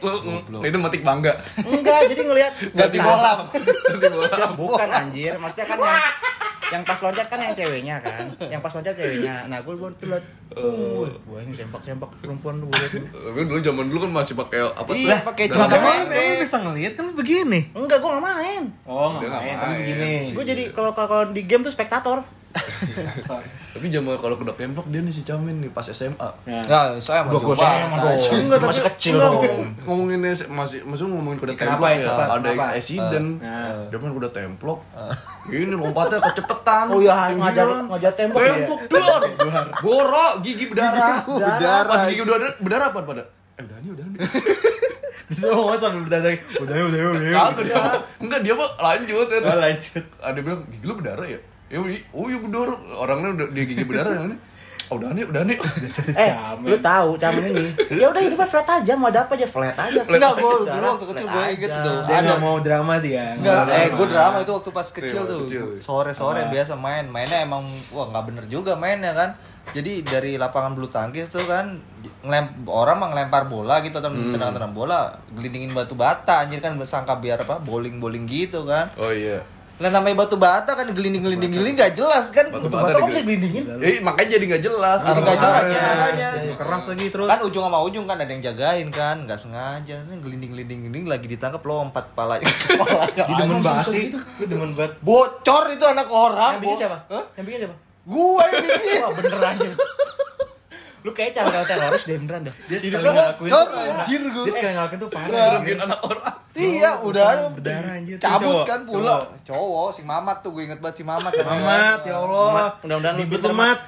lu 0.00 0.64
itu 0.64 0.78
metik 0.80 1.02
bangga. 1.04 1.32
Enggak 1.60 2.08
jadi 2.08 2.22
ngelihat 2.24 2.52
ganti 2.78 2.98
bola. 2.98 3.32
Ganti 3.52 4.08
bola. 4.08 4.36
Bukan 4.56 4.88
anjir. 4.88 5.36
Maksudnya 5.36 5.66
kan 5.68 5.78
yang 5.78 6.02
yang 6.64 6.82
pas 6.82 6.96
loncat 6.96 7.26
kan 7.28 7.38
yang 7.38 7.52
ceweknya 7.52 7.96
kan. 8.00 8.24
Yang 8.48 8.60
pas 8.64 8.72
loncat 8.72 8.94
ceweknya. 8.96 9.34
Nah 9.52 9.58
gue 9.60 9.74
baru 9.76 9.94
tuh 9.94 10.06
liat 10.08 10.24
uh, 10.56 11.04
gue 11.04 11.38
ini 11.44 11.52
sempak 11.52 11.84
sempak 11.84 12.08
perempuan 12.24 12.64
tuh 12.64 12.72
dulu. 12.72 13.04
tapi 13.12 13.40
dulu 13.44 13.60
zaman 13.60 13.84
dulu 13.92 13.98
kan 14.08 14.10
masih 14.24 14.34
pakai 14.34 14.58
apa? 14.72 14.90
Iya, 14.96 15.16
pakai 15.20 15.44
celana 15.52 15.76
kamar. 15.76 15.94
lu 16.08 16.34
bisa 16.40 16.56
ngeliat 16.64 16.92
kan 16.96 17.04
begini. 17.12 17.60
enggak 17.76 17.98
gue 18.00 18.10
gak 18.10 18.24
main. 18.24 18.62
Oh 18.88 19.20
Dia 19.20 19.28
nggak 19.28 19.40
ngapain 19.44 19.56
tapi 19.60 19.68
main. 19.68 19.80
begini. 19.84 20.14
gue 20.32 20.44
jadi 20.48 20.62
kalau 20.72 20.90
kalau 20.96 21.28
di 21.28 21.42
game 21.44 21.62
tuh 21.62 21.72
spektator 21.72 22.24
tapi 23.70 23.86
zaman 23.88 24.14
kalau 24.14 24.34
kuda 24.34 24.52
templok 24.52 24.86
dia 24.86 24.98
nih 24.98 25.10
si 25.10 25.22
Camin 25.22 25.58
nih 25.58 25.68
pas 25.68 25.84
SMA 25.84 26.14
Ya. 26.44 26.60
Enggak, 26.60 26.98
saya 26.98 27.22
mah 27.22 27.32
Gua- 27.32 27.54
sama 27.54 27.96
dong. 27.96 28.20
Enggak, 28.38 28.58
tapi 28.58 28.70
Masih 28.70 28.84
kecil 28.88 29.12
enggak, 29.14 29.26
dong. 29.26 29.34
ngomong- 29.36 29.72
ngomonginnya 29.84 30.30
se- 30.32 30.46
masih 30.46 30.78
maksudnya 30.82 31.10
ngomongin 31.12 31.38
kuda 31.38 31.52
Kenapa 31.52 31.72
templok 31.74 31.88
ya, 31.88 31.94
ya, 31.94 32.04
cepat? 32.04 32.26
ada 32.26 32.48
Kenapa? 32.48 32.64
accident. 32.72 33.28
Nah. 33.38 33.84
Dia 33.86 33.98
main 33.98 34.12
kuda 34.12 34.28
templok. 34.30 34.78
Ini 35.46 35.64
lompatnya 35.70 36.18
kecepetan. 36.22 36.84
Oh 36.86 36.98
iya, 36.98 37.14
ngajar 37.30 37.66
ngajar 37.84 38.12
tembok 38.12 38.38
ya. 38.38 38.52
Tembok 38.54 38.80
dor. 38.86 39.22
Borok 39.80 40.32
gigi 40.40 40.64
berdarah. 40.66 41.16
Berdarah. 41.22 41.82
Pas 41.84 42.00
gigi 42.06 42.20
berdarah 42.20 42.54
berdarah 42.56 42.86
apa 42.88 42.98
pada? 43.00 43.24
Eh 43.54 43.62
udah 43.62 43.78
nih, 43.78 43.90
udah 43.90 44.06
nih. 44.08 44.18
Terus 45.24 45.40
lu 45.42 45.54
ngomong 45.54 45.78
sambil 45.78 46.00
berdarah. 46.02 46.32
Udah 46.58 46.74
udah 46.84 47.00
udah. 47.10 47.22
Dia. 47.58 47.74
mah- 47.74 48.02
Enggak 48.18 48.40
dia 48.40 48.52
mah 48.52 48.70
lanjut 48.76 49.26
ya. 49.26 49.38
Oh, 49.40 49.56
lanjut. 49.56 50.04
Ada 50.18 50.38
bilang 50.38 50.60
gigi 50.68 50.84
lu 50.84 50.94
berdarah 50.94 51.26
ya? 51.26 51.40
Ya, 51.66 51.78
oh 52.12 52.26
iya 52.28 52.38
berdarah. 52.38 52.78
Orangnya 52.94 53.28
udah 53.34 53.46
dia 53.50 53.64
gigi 53.64 53.84
berdarah 53.84 54.24
ini. 54.24 54.36
Oh, 54.84 55.00
udah 55.00 55.16
nih, 55.16 55.24
udah 55.24 55.48
nih. 55.48 55.56
Eh, 56.20 56.32
lu 56.60 56.76
tahu 56.76 57.16
camen 57.16 57.40
ini. 57.48 57.72
Ya 58.04 58.04
udah 58.04 58.20
hidupnya 58.20 58.44
flat 58.44 58.68
aja, 58.68 58.92
mau 58.92 59.08
ada 59.08 59.24
apa 59.24 59.32
aja 59.32 59.48
flat 59.48 59.72
aja. 59.72 59.96
Enggak, 60.04 60.36
gua 60.36 60.60
Udah, 60.60 60.76
dulu 60.76 60.86
waktu 60.92 61.06
kecil 61.08 61.26
gue 61.26 61.44
inget 61.56 61.70
tuh. 61.72 61.98
Dia 62.04 62.14
Ada 62.14 62.20
nggak 62.20 62.38
mau 62.38 62.56
drama 62.60 62.94
dia. 63.00 63.24
Enggak, 63.32 63.64
Nggak 63.64 63.72
eh 63.72 63.80
drama. 63.80 63.96
gue 63.96 64.06
drama 64.06 64.36
itu 64.38 64.52
waktu 64.52 64.70
pas 64.70 64.88
kecil 64.92 65.08
Iya, 65.16 65.30
tuh. 65.32 65.40
kecil. 65.40 65.64
Sore-sore 65.80 66.40
Apa? 66.42 66.52
biasa 66.52 66.72
main. 66.76 67.04
Mainnya 67.08 67.38
emang 67.40 67.64
wah 67.90 68.06
nggak 68.06 68.24
bener 68.28 68.44
juga 68.44 68.76
mainnya 68.76 69.16
kan. 69.16 69.32
Jadi 69.72 70.04
dari 70.04 70.36
lapangan 70.36 70.76
bulu 70.76 70.92
tangkis 70.92 71.32
tuh 71.32 71.48
kan 71.48 71.80
ngelem 72.20 72.68
orang 72.68 72.96
mah 72.98 73.08
ngelempar 73.08 73.48
bola 73.48 73.80
gitu 73.80 73.96
atau 73.96 74.12
Hmm. 74.12 74.36
tenang-tenang 74.36 74.76
bola, 74.76 75.16
gelindingin 75.32 75.72
batu 75.72 75.96
bata 75.96 76.44
anjir 76.44 76.60
kan 76.60 76.76
sangka 76.84 77.16
biar 77.16 77.40
apa 77.40 77.56
bowling-bowling 77.58 78.28
gitu 78.28 78.68
kan. 78.68 78.92
Oh 78.94 79.08
iya. 79.08 79.40
Lah 79.74 79.90
namanya 79.90 80.22
batu 80.22 80.38
bata 80.38 80.70
kan 80.78 80.86
gelinding-gelinding 80.86 81.50
gelinding 81.50 81.74
nggak 81.74 81.94
jelas 81.98 82.30
kan. 82.30 82.46
Batu 82.46 82.70
Batu 82.70 82.78
bata 82.78 82.86
bata 82.94 82.98
kok 83.02 83.08
bisa 83.10 83.20
gelindingin? 83.26 83.64
Eh, 83.82 83.98
makanya 83.98 84.38
jadi 84.38 84.44
nggak 84.54 84.62
jelas. 84.62 84.98
Jadi 85.02 85.18
nggak 85.18 85.34
arah-arahnya. 85.34 85.80
jelas 86.14 86.46
ya 86.46 86.54
keras 86.54 86.84
lagi 86.94 87.06
terus. 87.10 87.28
Kan 87.28 87.40
ujung 87.42 87.64
sama 87.66 87.78
ujung 87.82 88.04
kan 88.06 88.16
ada 88.22 88.30
yang 88.30 88.42
jagain 88.42 88.88
kan, 88.94 89.16
nggak 89.26 89.40
sengaja. 89.42 89.96
Ini 90.06 90.14
gelinding-gelinding 90.22 90.78
gelinding 90.86 91.06
lagi 91.10 91.26
ditangkap 91.26 91.62
lompat 91.66 92.04
kepalanya. 92.14 92.46
kepalanya 92.70 93.24
Di 93.26 93.34
demen 93.34 93.58
banget 93.60 93.86
sih. 93.90 94.04
Lu 94.14 94.44
demen 94.46 94.70
banget. 94.78 94.92
Bocor 95.02 95.64
itu 95.74 95.84
anak 95.84 96.08
orang. 96.10 96.52
Yang 96.58 96.62
bikin 96.62 96.78
siapa? 96.78 96.98
Hah? 97.10 97.24
Yang 97.34 97.44
bikin 97.50 97.58
siapa? 97.66 97.76
Gua 98.04 98.42
yang 98.46 98.62
bikin. 98.62 98.96
Wah, 99.02 99.10
beneran 99.18 99.54
ya. 99.58 99.74
Lu 101.04 101.12
kayak 101.12 101.36
cara 101.36 101.52
kalau 101.52 101.66
teroris 101.68 102.08
deh 102.08 102.16
beneran 102.16 102.48
dah. 102.48 102.54
Dia 102.64 102.78
sekali 102.80 103.04
ngelakuin 103.04 103.50
tuh 103.52 103.68
parah. 103.68 104.00
anjir 104.00 104.22
gua. 104.24 104.44
Dia 104.48 104.52
sekali 104.56 104.72
ngelakuin 104.72 105.00
tuh 105.04 105.10
parah. 105.12 105.36
Ngerugiin 105.52 105.80
anak 105.84 106.00
orang. 106.00 106.34
Iya, 106.54 106.90
udah 107.02 107.50
berdarah, 107.50 107.98
anjir. 107.98 108.16
Cabut 108.16 108.62
kan 108.62 108.86
pula. 108.86 109.26
Cowok, 109.42 109.90
si 109.90 110.06
Mamat 110.06 110.40
tuh 110.40 110.54
gue 110.54 110.64
inget 110.64 110.78
banget 110.78 111.02
si 111.02 111.04
Mamat. 111.04 111.34
Mamat, 111.34 112.00
ya 112.06 112.16
Allah. 112.16 112.78
Mudah-mudahan 112.80 113.14
lu 113.18 113.26
pinter, 113.26 113.50
lu, 113.50 113.58
Mat. 113.58 113.78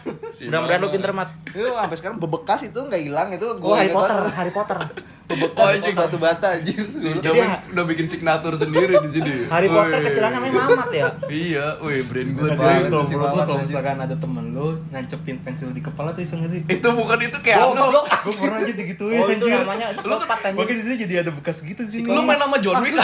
Mudah-mudahan 0.45 0.81
lu 0.83 0.89
pinter 0.91 1.13
mat. 1.15 1.31
Itu 1.47 1.71
sampai 1.73 1.97
sekarang 1.97 2.19
bebekas 2.19 2.61
itu 2.67 2.77
nggak 2.77 3.01
hilang 3.01 3.29
itu 3.33 3.47
gue 3.47 3.71
Oh, 3.71 3.79
Harry 3.79 3.95
Potter, 3.95 4.19
Harry 4.35 4.53
Potter. 4.53 4.79
Bebekas 5.27 5.63
Oh, 5.63 5.71
anjing. 5.73 5.95
batu 5.95 6.19
bata 6.19 6.47
anjir. 6.59 6.85
Jadi 7.23 7.39
udah 7.71 7.85
bikin 7.87 8.07
signatur 8.11 8.59
sendiri 8.59 8.99
di 8.99 9.11
sini. 9.15 9.35
Harry 9.47 9.71
Potter 9.71 9.99
kecilan 10.03 10.31
namanya 10.35 10.55
Mamat 10.67 10.91
ya. 10.91 11.07
Iya, 11.31 11.67
wih 11.81 12.03
brand 12.03 12.31
gue. 12.35 12.49
Kalau 12.51 13.07
menurut 13.07 13.31
lu 13.31 13.41
kalau 13.47 13.59
misalkan 13.63 13.97
ada 13.97 14.17
temen 14.19 14.45
lu 14.51 14.75
nancepin 14.91 15.39
pensil 15.39 15.71
di 15.71 15.81
kepala 15.81 16.11
tuh 16.11 16.27
iseng 16.27 16.43
gak 16.43 16.51
sih? 16.51 16.61
Itu 16.67 16.91
bukan 17.07 17.19
itu 17.23 17.39
kayak 17.39 17.57
Oh, 17.57 17.71
Arno. 17.71 17.83
goblok. 17.87 18.05
Gue 18.11 18.35
pernah 18.37 18.59
aja 18.59 18.73
digituin 18.75 19.17
Oh, 19.17 19.29
itu 19.29 19.47
anjir. 19.47 19.59
namanya 19.63 19.87
psikopat 19.93 20.41
anjing. 20.45 20.67
di 20.69 20.83
sini 20.83 20.97
jadi 21.07 21.15
ada 21.23 21.31
bekas 21.31 21.57
gitu 21.63 21.83
sih. 21.83 22.03
Lu 22.03 22.21
main 22.21 22.37
nama 22.37 22.59
John 22.59 22.83
Wick. 22.83 22.99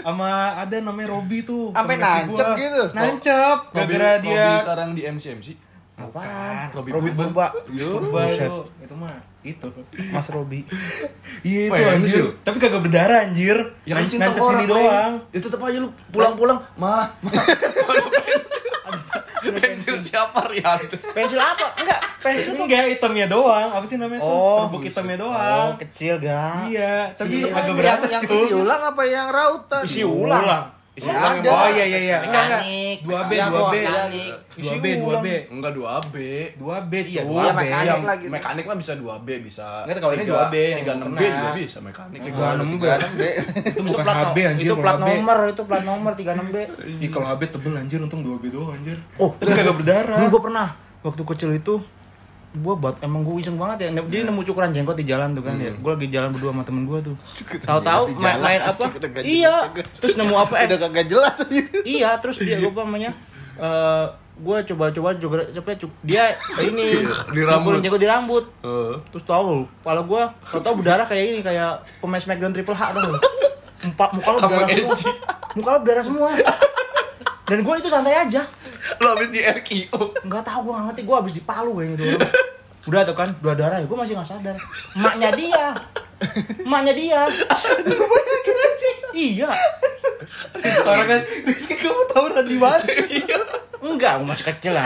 sama 0.00 0.30
ada 0.56 0.76
namanya 0.80 1.08
Robi 1.12 1.42
tuh. 1.42 1.70
Sampai 1.70 1.96
nancep 1.96 2.48
gitu? 2.56 2.82
Nancep 2.90 3.58
gara-gara 3.70 4.10
dia 4.18 4.40
Robby 4.40 4.62
sekarang 4.62 4.88
di 4.92 5.02
MCMC. 5.04 5.48
Apaan? 5.96 6.68
Robby 6.72 6.90
Robi 6.90 7.10
Purba. 7.10 7.46
Purba. 7.66 8.20
Itu. 8.26 8.56
Itu 8.80 8.94
mah 8.94 9.16
itu. 9.42 9.68
Mas 10.08 10.28
Robi. 10.28 10.60
Iya 11.40 11.60
itu 11.66 11.72
Pensil. 11.72 11.92
anjir. 11.94 12.24
Tapi 12.42 12.56
kagak 12.58 12.80
berdarah 12.80 13.18
anjir. 13.22 13.56
Ya 13.84 13.92
kan 13.94 14.04
nancep 14.04 14.42
sini 14.42 14.64
doang. 14.64 15.12
Play. 15.22 15.34
Ya 15.34 15.40
tetep 15.40 15.58
aja 15.58 15.78
lu 15.78 15.88
pulang-pulang, 16.08 16.58
mah. 16.76 17.12
mah. 17.20 17.32
Pensil 19.52 19.96
siapa 19.98 20.40
Rian? 20.46 20.80
Pensil 21.10 21.38
apa? 21.38 21.66
Enggak, 21.76 22.00
pensil 22.18 22.52
tuh 22.52 22.64
Enggak, 22.64 22.84
hitamnya 22.88 23.26
doang. 23.26 23.68
Apa 23.70 23.84
sih 23.84 23.96
namanya 23.96 24.20
tuh? 24.20 24.28
Oh, 24.28 24.56
Serbuk 24.62 24.82
hitamnya 24.82 25.16
Oh, 25.16 25.22
doang. 25.24 25.70
kecil 25.78 26.14
ga? 26.18 26.64
Iya, 26.64 27.10
tapi 27.12 27.34
Itu 27.36 27.48
agak 27.48 27.62
yang- 27.64 27.76
berasa 27.76 28.06
yang 28.06 28.22
cuy. 28.22 28.36
isi 28.40 28.54
ulang 28.54 28.82
apa 28.84 29.02
yang 29.04 29.26
rautan? 29.28 29.82
Isi 29.82 30.02
ulang. 30.02 30.44
Isi 30.96 31.06
Ya, 31.06 31.12
ulang 31.12 31.36
ada. 31.38 31.50
Oh 31.52 31.68
iya 31.68 31.84
iya 31.84 31.98
iya. 32.00 32.18
Enggak 32.18 32.42
enggak. 32.42 32.62
Mekanik. 32.64 32.98
2B, 33.04 33.30
Ya, 33.30 33.46
2B. 33.46 33.74
mekanik. 33.76 34.32
2B, 34.56 34.86
Isi 34.86 34.96
2B. 34.96 35.26
Enggak 35.52 35.72
2B. 35.76 36.16
2B, 36.56 36.92
Iya, 36.96 37.20
cuy. 37.20 37.36
Iya, 37.36 37.44
2B. 37.44 37.52
mekanik 37.54 37.84
Yang 37.86 38.00
lah 38.02 38.16
gitu. 38.16 38.30
mekanik 38.32 38.64
mah 38.64 38.76
bisa 38.76 38.92
2B, 38.96 39.28
bisa. 39.38 39.66
Nggak, 39.84 39.96
kalau 39.98 40.14
ini 40.16 40.24
2B 40.24 40.54
yang 40.56 40.80
36B 40.80 41.20
kena. 41.20 41.36
juga 41.36 41.50
bisa 41.54 41.78
mekanik. 41.78 42.18
36B. 42.24 42.84
B. 43.12 43.22
Itu 43.68 43.80
bukan 43.84 44.02
plat 44.02 44.16
HB 44.24 44.36
anjir, 44.46 44.66
Itu 44.66 44.74
plat 44.78 44.96
nomor, 44.98 45.38
itu 45.46 45.62
plat 45.62 45.82
nomor 45.84 46.12
36B. 46.14 46.56
Ih, 46.98 47.10
kalau 47.12 47.26
HB 47.28 47.42
tebel 47.50 47.74
anjir 47.76 47.98
untung 48.00 48.24
2B 48.24 48.44
doang 48.48 48.72
anjir. 48.72 48.96
Oh, 49.16 49.36
tapi 49.36 49.52
kagak 49.52 49.76
berdarah. 49.76 50.16
Dulu 50.16 50.28
gue 50.32 50.42
pernah 50.42 50.68
waktu 51.04 51.22
kecil 51.22 51.50
itu 51.52 51.74
gue 52.56 52.74
buat 52.74 52.96
emang 52.98 53.20
gue 53.20 53.36
iseng 53.38 53.54
banget 53.54 53.84
ya. 53.84 54.00
Jadi 54.00 54.24
nemu 54.24 54.40
cukuran 54.42 54.70
jenggot 54.70 54.94
di 54.94 55.04
jalan 55.04 55.30
tuh 55.30 55.42
kan 55.42 55.56
ya. 55.56 55.72
Gue 55.72 55.90
lagi 55.92 56.08
jalan 56.08 56.30
berdua 56.30 56.50
sama 56.50 56.62
temen 56.62 56.82
gue 56.82 56.98
tuh. 57.02 57.16
Tahu-tahu 57.60 58.02
main, 58.16 58.60
apa? 58.60 58.84
Iya. 59.20 59.68
terus 59.94 60.14
nemu 60.14 60.34
apa? 60.34 60.54
Eh 60.56 60.66
Udah 60.68 60.80
kagak 60.82 61.06
jelas 61.06 61.34
aja. 61.36 61.60
iya 61.82 62.10
terus 62.16 62.36
dia 62.38 62.56
gue 62.56 62.72
namanya 62.72 63.12
eh 63.54 64.06
gue 64.36 64.56
coba-coba 64.66 65.08
juga 65.14 65.48
cepet 65.48 65.76
cuk- 65.78 66.00
dia 66.02 66.36
ini 66.60 67.00
Di 67.34 67.40
rambut. 67.40 67.80
jenggot 67.80 67.96
di 67.96 68.04
rambut. 68.06 68.44
Heeh. 68.60 69.00
terus 69.06 69.24
tahu 69.24 69.64
kepala 69.80 70.00
gue 70.02 70.22
tau 70.46 70.60
tau 70.60 70.74
berdarah 70.74 71.04
kayak 71.04 71.24
ini 71.26 71.40
kayak 71.40 71.70
pemain 71.98 72.18
Smackdown 72.18 72.52
Triple 72.52 72.72
H 72.72 72.82
dong 72.92 73.16
muka 73.86 74.04
muka 74.12 74.28
lo 74.28 74.38
berdarah 74.42 74.68
semua. 74.68 74.96
Muka 75.54 75.68
lo 75.70 75.78
berdarah 75.80 76.04
semua 76.04 76.28
dan 77.46 77.58
gue 77.62 77.74
itu 77.78 77.88
santai 77.88 78.14
aja. 78.18 78.42
Lo 78.98 79.14
habis 79.14 79.30
di 79.30 79.38
RKO. 79.38 80.26
nggak 80.26 80.42
tahu 80.42 80.60
gue 80.66 80.72
nggak 80.74 80.86
ngerti. 80.90 81.02
Gue 81.06 81.16
habis 81.16 81.34
dipalu 81.34 81.70
kayaknya 81.78 81.96
tuh 81.96 82.06
orang. 82.10 82.30
udah 82.86 83.02
tuh 83.02 83.16
kan 83.18 83.28
dua 83.42 83.54
darah 83.58 83.82
ya 83.82 83.86
gue 83.86 83.98
masih 83.98 84.14
nggak 84.18 84.28
sadar. 84.28 84.56
Emaknya 84.98 85.30
dia. 85.34 85.66
Emaknya 86.66 86.92
dia. 86.94 87.20
Iya. 89.16 89.48
Orang 90.84 91.08
kan 91.08 91.20
Rizky 91.48 91.74
kamu 91.80 92.04
tawuran 92.12 92.44
di 92.44 92.58
mana? 92.60 92.84
enggak 93.80 94.20
gue 94.20 94.28
masih 94.28 94.44
kecil 94.52 94.72
lah 94.74 94.84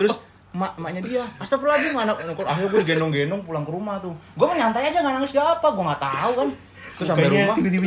terus 0.00 0.16
mak 0.48 0.80
maknya 0.80 1.04
dia 1.04 1.22
astagfirullahaladzim 1.44 1.92
anak 1.92 2.16
akhirnya 2.24 2.68
gue 2.72 2.80
digendong-gendong 2.82 3.42
pulang 3.44 3.62
ke 3.62 3.70
rumah 3.70 4.00
tuh. 4.02 4.16
Gue 4.34 4.48
nyantai 4.56 4.90
aja 4.90 5.04
nggak 5.04 5.14
nangis 5.20 5.30
gak 5.36 5.60
apa 5.60 5.66
gue 5.70 5.84
nggak 5.84 6.02
tahu 6.02 6.30
kan. 6.34 6.48
Terus 6.98 7.06
sampai 7.06 7.28
rumah 7.30 7.54
tiba-tiba 7.54 7.86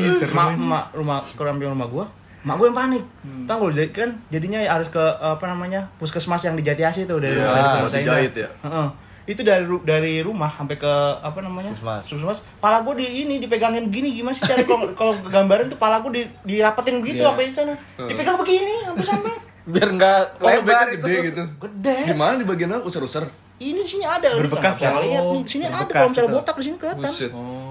rumah 0.95 1.19
ke 1.25 1.41
rumah 1.41 1.87
gue 1.89 2.05
mak 2.41 2.55
gue 2.55 2.65
yang 2.65 2.75
panik 2.75 3.03
tahu 3.45 3.57
gue 3.63 3.71
jadi 3.75 3.89
kan 3.91 4.09
jadinya 4.27 4.59
harus 4.63 4.87
ke 4.87 4.97
apa 5.15 5.45
namanya 5.45 5.89
puskesmas 5.95 6.41
yang 6.41 6.53
di 6.53 6.61
Jatiasi 6.61 7.03
tuh 7.03 7.17
dari 7.17 7.33
Iya, 7.33 7.45
Kota 7.79 7.95
Indah. 7.95 8.17
jahit 8.17 8.33
ya? 8.35 8.49
Heeh. 8.59 8.87
itu 9.23 9.41
dari 9.41 9.61
dari 9.81 10.13
rumah 10.19 10.49
sampai 10.51 10.75
ke 10.75 10.89
apa 11.17 11.39
namanya 11.39 11.69
Puskesmas. 11.69 12.03
puskesmas 12.03 12.39
pala 12.57 12.81
gue 12.81 12.97
di 12.97 13.21
ini 13.21 13.37
dipegangin 13.37 13.85
begini 13.85 14.09
gimana 14.11 14.33
sih 14.33 14.43
cara 14.43 14.59
kalau 14.63 14.89
kalau 14.91 15.13
gambaran 15.23 15.67
tuh 15.67 15.77
pala 15.77 16.01
gue 16.01 16.11
di 16.11 16.23
dirapetin 16.43 16.97
begitu 16.97 17.21
Iya. 17.21 17.29
apa 17.29 17.39
di 17.39 17.53
sana 17.53 17.73
dipegang 17.99 18.35
begini 18.35 18.73
sampai 18.83 19.05
sampai 19.05 19.33
Biar 19.61 19.87
enggak 19.87 20.19
Oh, 20.35 20.49
lebar 20.49 20.89
itu. 20.89 21.05
gede 21.05 21.17
gitu. 21.27 21.43
gede 21.61 21.97
Di 22.03 22.15
mana 22.17 22.33
di 22.33 22.43
bagian 22.43 22.73
apa? 22.73 22.81
Usar-usar. 22.83 23.29
ini 23.59 23.77
di 23.77 23.85
sini 23.87 24.01
ada 24.03 24.33
Berbekas 24.33 24.81
Nggak 24.81 24.89
ya? 24.89 25.01
lihat 25.05 25.21
Oh, 25.23 25.37
sini 25.45 25.63
ada 25.63 25.85
kalau 25.85 26.09
misalnya 26.09 26.33
botak 26.33 26.55
di 26.57 26.63
sini 26.65 26.75
kelihatan 26.75 27.05
Buset. 27.05 27.29
Oh. 27.31 27.70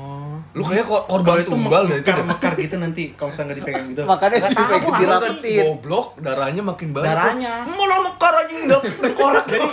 Lu 0.50 0.62
kayak 0.62 0.82
kor- 0.82 1.06
korban 1.06 1.38
itu 1.38 1.48
tumbal 1.48 1.82
deh 1.84 1.94
itu. 1.94 2.02
deh. 2.02 2.10
mekar-mekar 2.10 2.52
gitu 2.56 2.76
nanti 2.76 3.02
kalau 3.14 3.28
misalnya 3.30 3.46
nggak 3.46 3.58
dipegang 3.60 3.86
gitu. 3.88 4.02
Makanya 4.04 4.36
Nggak 4.36 4.50
tahu, 4.50 4.66
nggak 4.66 4.98
dirapetin. 4.98 5.62
Goblok, 5.62 6.06
darahnya 6.18 6.62
makin 6.64 6.88
banyak. 6.90 7.06
Darahnya. 7.06 7.52
Malah 7.64 7.98
mekar 8.02 8.34
aja 8.36 8.54
enggak 8.56 8.80
korak. 9.18 9.44
jadi 9.46 9.68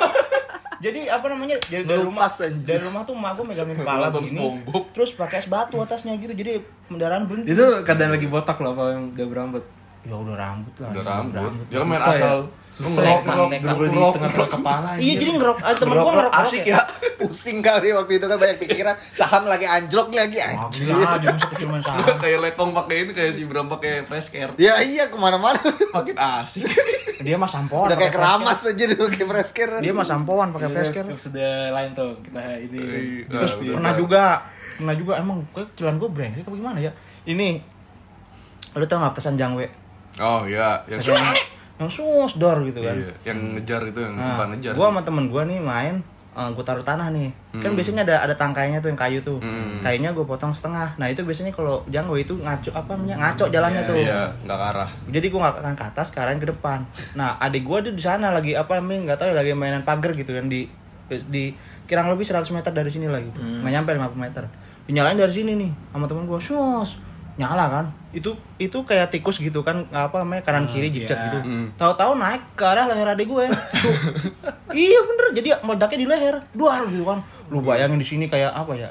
jadi 0.78 1.10
apa 1.10 1.26
namanya 1.28 1.58
dari, 1.64 1.82
dari 1.84 2.02
rumah 2.06 2.30
dari 2.38 2.78
rumah 2.80 3.02
tuh 3.02 3.18
emak 3.18 3.32
gue 3.34 3.46
megangin 3.50 3.76
kepala 3.76 4.14
begini 4.14 4.62
terus 4.94 5.10
pakai 5.10 5.42
es 5.42 5.50
batu 5.50 5.82
atasnya 5.82 6.14
gitu 6.16 6.38
jadi 6.38 6.62
pendarahan 6.86 7.26
berhenti 7.26 7.50
Itu 7.50 7.82
keadaan 7.82 8.14
lagi 8.14 8.30
botak 8.30 8.62
loh 8.62 8.78
apa 8.78 8.94
yang 8.94 9.10
udah 9.10 9.26
berambut. 9.26 9.64
Ya 10.08 10.16
udah 10.16 10.36
rambut 10.40 10.74
lah 10.80 10.90
Udah 10.90 11.04
anjing, 11.04 11.36
rambut. 11.36 11.66
Dia 11.68 11.78
kan 11.78 11.88
main 11.88 12.00
ya? 12.00 12.12
asal. 12.16 12.38
Susah 12.68 13.00
ngerok, 13.00 13.08
ya, 13.08 13.24
ngerok, 13.24 13.48
bener-bener 13.48 13.76
di 13.88 13.96
ngerok, 13.96 14.14
tengah-tengah 14.16 14.50
kepala. 14.52 14.90
iya 15.04 15.14
jadi 15.16 15.32
ngerok 15.36 15.58
ah, 15.60 15.74
temen 15.76 15.88
gue 15.88 16.00
ngerok, 16.00 16.16
ngerok 16.16 16.34
asik 16.42 16.64
ya. 16.64 16.80
Pusing 17.18 17.58
kali 17.60 17.88
waktu 17.92 18.12
itu 18.16 18.26
kan 18.28 18.38
banyak 18.38 18.58
pikiran. 18.60 18.96
Saham 19.12 19.44
lagi 19.46 19.66
anjlok 19.68 20.08
lagi 20.12 20.38
anjir. 20.40 20.88
aja 20.88 21.28
masa 21.32 21.48
kecil 21.52 21.68
main 21.68 21.84
saham 21.84 22.04
kayak 22.18 22.40
letong 22.40 22.72
pakai 22.72 22.96
ini 23.04 23.12
kayak 23.12 23.32
si 23.36 23.44
Bram 23.44 23.68
pakai 23.68 24.04
fresh 24.04 24.30
care. 24.32 24.52
Ya 24.56 24.80
iya 24.80 25.08
ke 25.08 25.18
mana-mana. 25.20 25.60
Makin 25.96 26.16
asik. 26.16 26.64
dia 27.18 27.34
mah 27.34 27.50
sampoan 27.50 27.90
Udah 27.90 27.98
kayak 27.98 28.14
pakai 28.14 28.24
keramas 28.24 28.60
aja 28.64 28.84
dulu 28.88 29.06
kayak 29.10 29.28
fresh 29.28 29.52
care. 29.52 29.74
dia 29.80 29.92
mah 29.92 30.06
sampoan 30.06 30.48
pakai 30.54 30.70
fresh 30.70 30.92
care 30.92 31.08
Sudah 31.16 31.72
lain 31.72 31.92
tuh 31.92 32.16
kita 32.24 32.42
ini. 32.62 32.80
Iya. 32.80 33.24
Terus 33.28 33.54
Iya. 33.60 33.74
pernah 33.76 33.94
juga 33.94 34.24
pernah 34.78 34.94
juga 34.94 35.14
emang 35.18 35.42
kecilan 35.52 35.98
gue 35.98 36.06
brengsek 36.06 36.46
apa 36.46 36.54
gimana 36.54 36.78
ya 36.78 36.94
ini 37.26 37.58
lu 38.78 38.86
tau 38.86 39.02
nggak 39.02 39.18
petasan 39.18 39.34
jangwe 39.34 39.66
Oh 40.18 40.42
iya, 40.44 40.82
yang 40.90 41.00
yang 41.00 41.36
yang 41.78 41.90
susdor 41.90 42.58
gitu 42.66 42.82
kan 42.82 42.98
Iya, 42.98 43.14
yang 43.22 43.38
ngejar 43.54 43.86
itu 43.86 44.00
yang 44.02 44.18
Nah, 44.18 44.34
bukan 44.34 44.48
ngejar. 44.58 44.74
gue 44.74 44.86
sama 44.90 45.02
temen 45.06 45.30
gue 45.30 45.42
nih 45.46 45.60
main, 45.62 46.02
uh, 46.34 46.50
gue 46.50 46.64
taruh 46.66 46.82
tanah 46.82 47.14
nih. 47.14 47.30
Kan 47.58 47.78
biasanya 47.78 48.02
ada 48.02 48.26
ada 48.26 48.34
tangkainya 48.34 48.82
tuh 48.82 48.90
yang 48.90 48.98
kayu 48.98 49.22
tuh. 49.22 49.38
Hmm. 49.38 49.78
Kayunya 49.82 50.10
gue 50.10 50.26
potong 50.26 50.50
setengah. 50.50 50.98
Nah 50.98 51.06
itu 51.06 51.22
biasanya 51.22 51.54
kalau 51.54 51.86
janggo 51.86 52.18
itu 52.18 52.34
ngaco 52.34 52.74
apa 52.74 52.98
namanya 52.98 53.16
ngaco 53.22 53.46
jalannya 53.50 53.82
tuh. 53.86 53.94
Iya, 53.94 54.26
enggak 54.42 54.58
ke 54.58 54.66
arah. 54.74 54.90
Jadi 55.08 55.26
gue 55.30 55.40
nggak 55.40 55.56
ke 55.78 55.86
atas, 55.86 56.08
ke 56.10 56.18
arahnya 56.18 56.42
ke 56.42 56.50
depan. 56.50 56.80
Nah 57.14 57.38
adik 57.38 57.62
gue 57.62 57.78
tuh 57.86 57.94
di 57.94 58.02
sana 58.02 58.34
lagi 58.34 58.58
apa 58.58 58.82
namanya 58.82 59.14
nggak 59.14 59.18
tahu 59.22 59.28
ya 59.30 59.36
lagi 59.38 59.54
mainan 59.54 59.86
pagar 59.86 60.18
gitu 60.18 60.34
kan 60.34 60.50
di 60.50 60.66
di 61.08 61.54
kirang 61.86 62.10
lebih 62.10 62.26
100 62.26 62.42
meter 62.52 62.74
dari 62.74 62.90
sini 62.90 63.06
lah 63.06 63.22
gitu. 63.22 63.38
Nggak 63.38 63.72
nyampe 63.72 63.90
50 63.94 64.18
meter. 64.18 64.44
Dinyalain 64.90 65.14
dari 65.14 65.30
sini 65.30 65.54
nih 65.54 65.72
sama 65.94 66.10
temen 66.10 66.26
gue, 66.26 66.40
sus 66.42 66.98
nyala 67.38 67.70
kan? 67.70 67.86
Itu 68.10 68.34
itu 68.58 68.82
kayak 68.82 69.14
tikus 69.14 69.38
gitu 69.38 69.62
kan 69.62 69.86
apa 69.94 70.26
namanya 70.26 70.42
kanan 70.42 70.66
kiri 70.66 70.90
jejak 70.90 71.14
iya. 71.14 71.26
gitu. 71.30 71.40
Hmm. 71.46 71.66
tahu-tahu 71.78 72.18
naik 72.18 72.42
ke 72.58 72.66
arah 72.66 72.90
leher 72.90 73.14
adik 73.14 73.30
gue. 73.30 73.46
Iya 74.68 75.00
bener. 75.00 75.26
Jadi 75.32 75.48
meledaknya 75.64 75.98
di 75.98 76.08
leher. 76.12 76.36
Duar 76.52 76.86
gitu 76.92 77.08
kan. 77.08 77.24
Lu 77.48 77.64
bayangin 77.64 77.98
di 77.98 78.06
sini 78.06 78.28
kayak 78.28 78.52
apa 78.52 78.76
ya? 78.76 78.90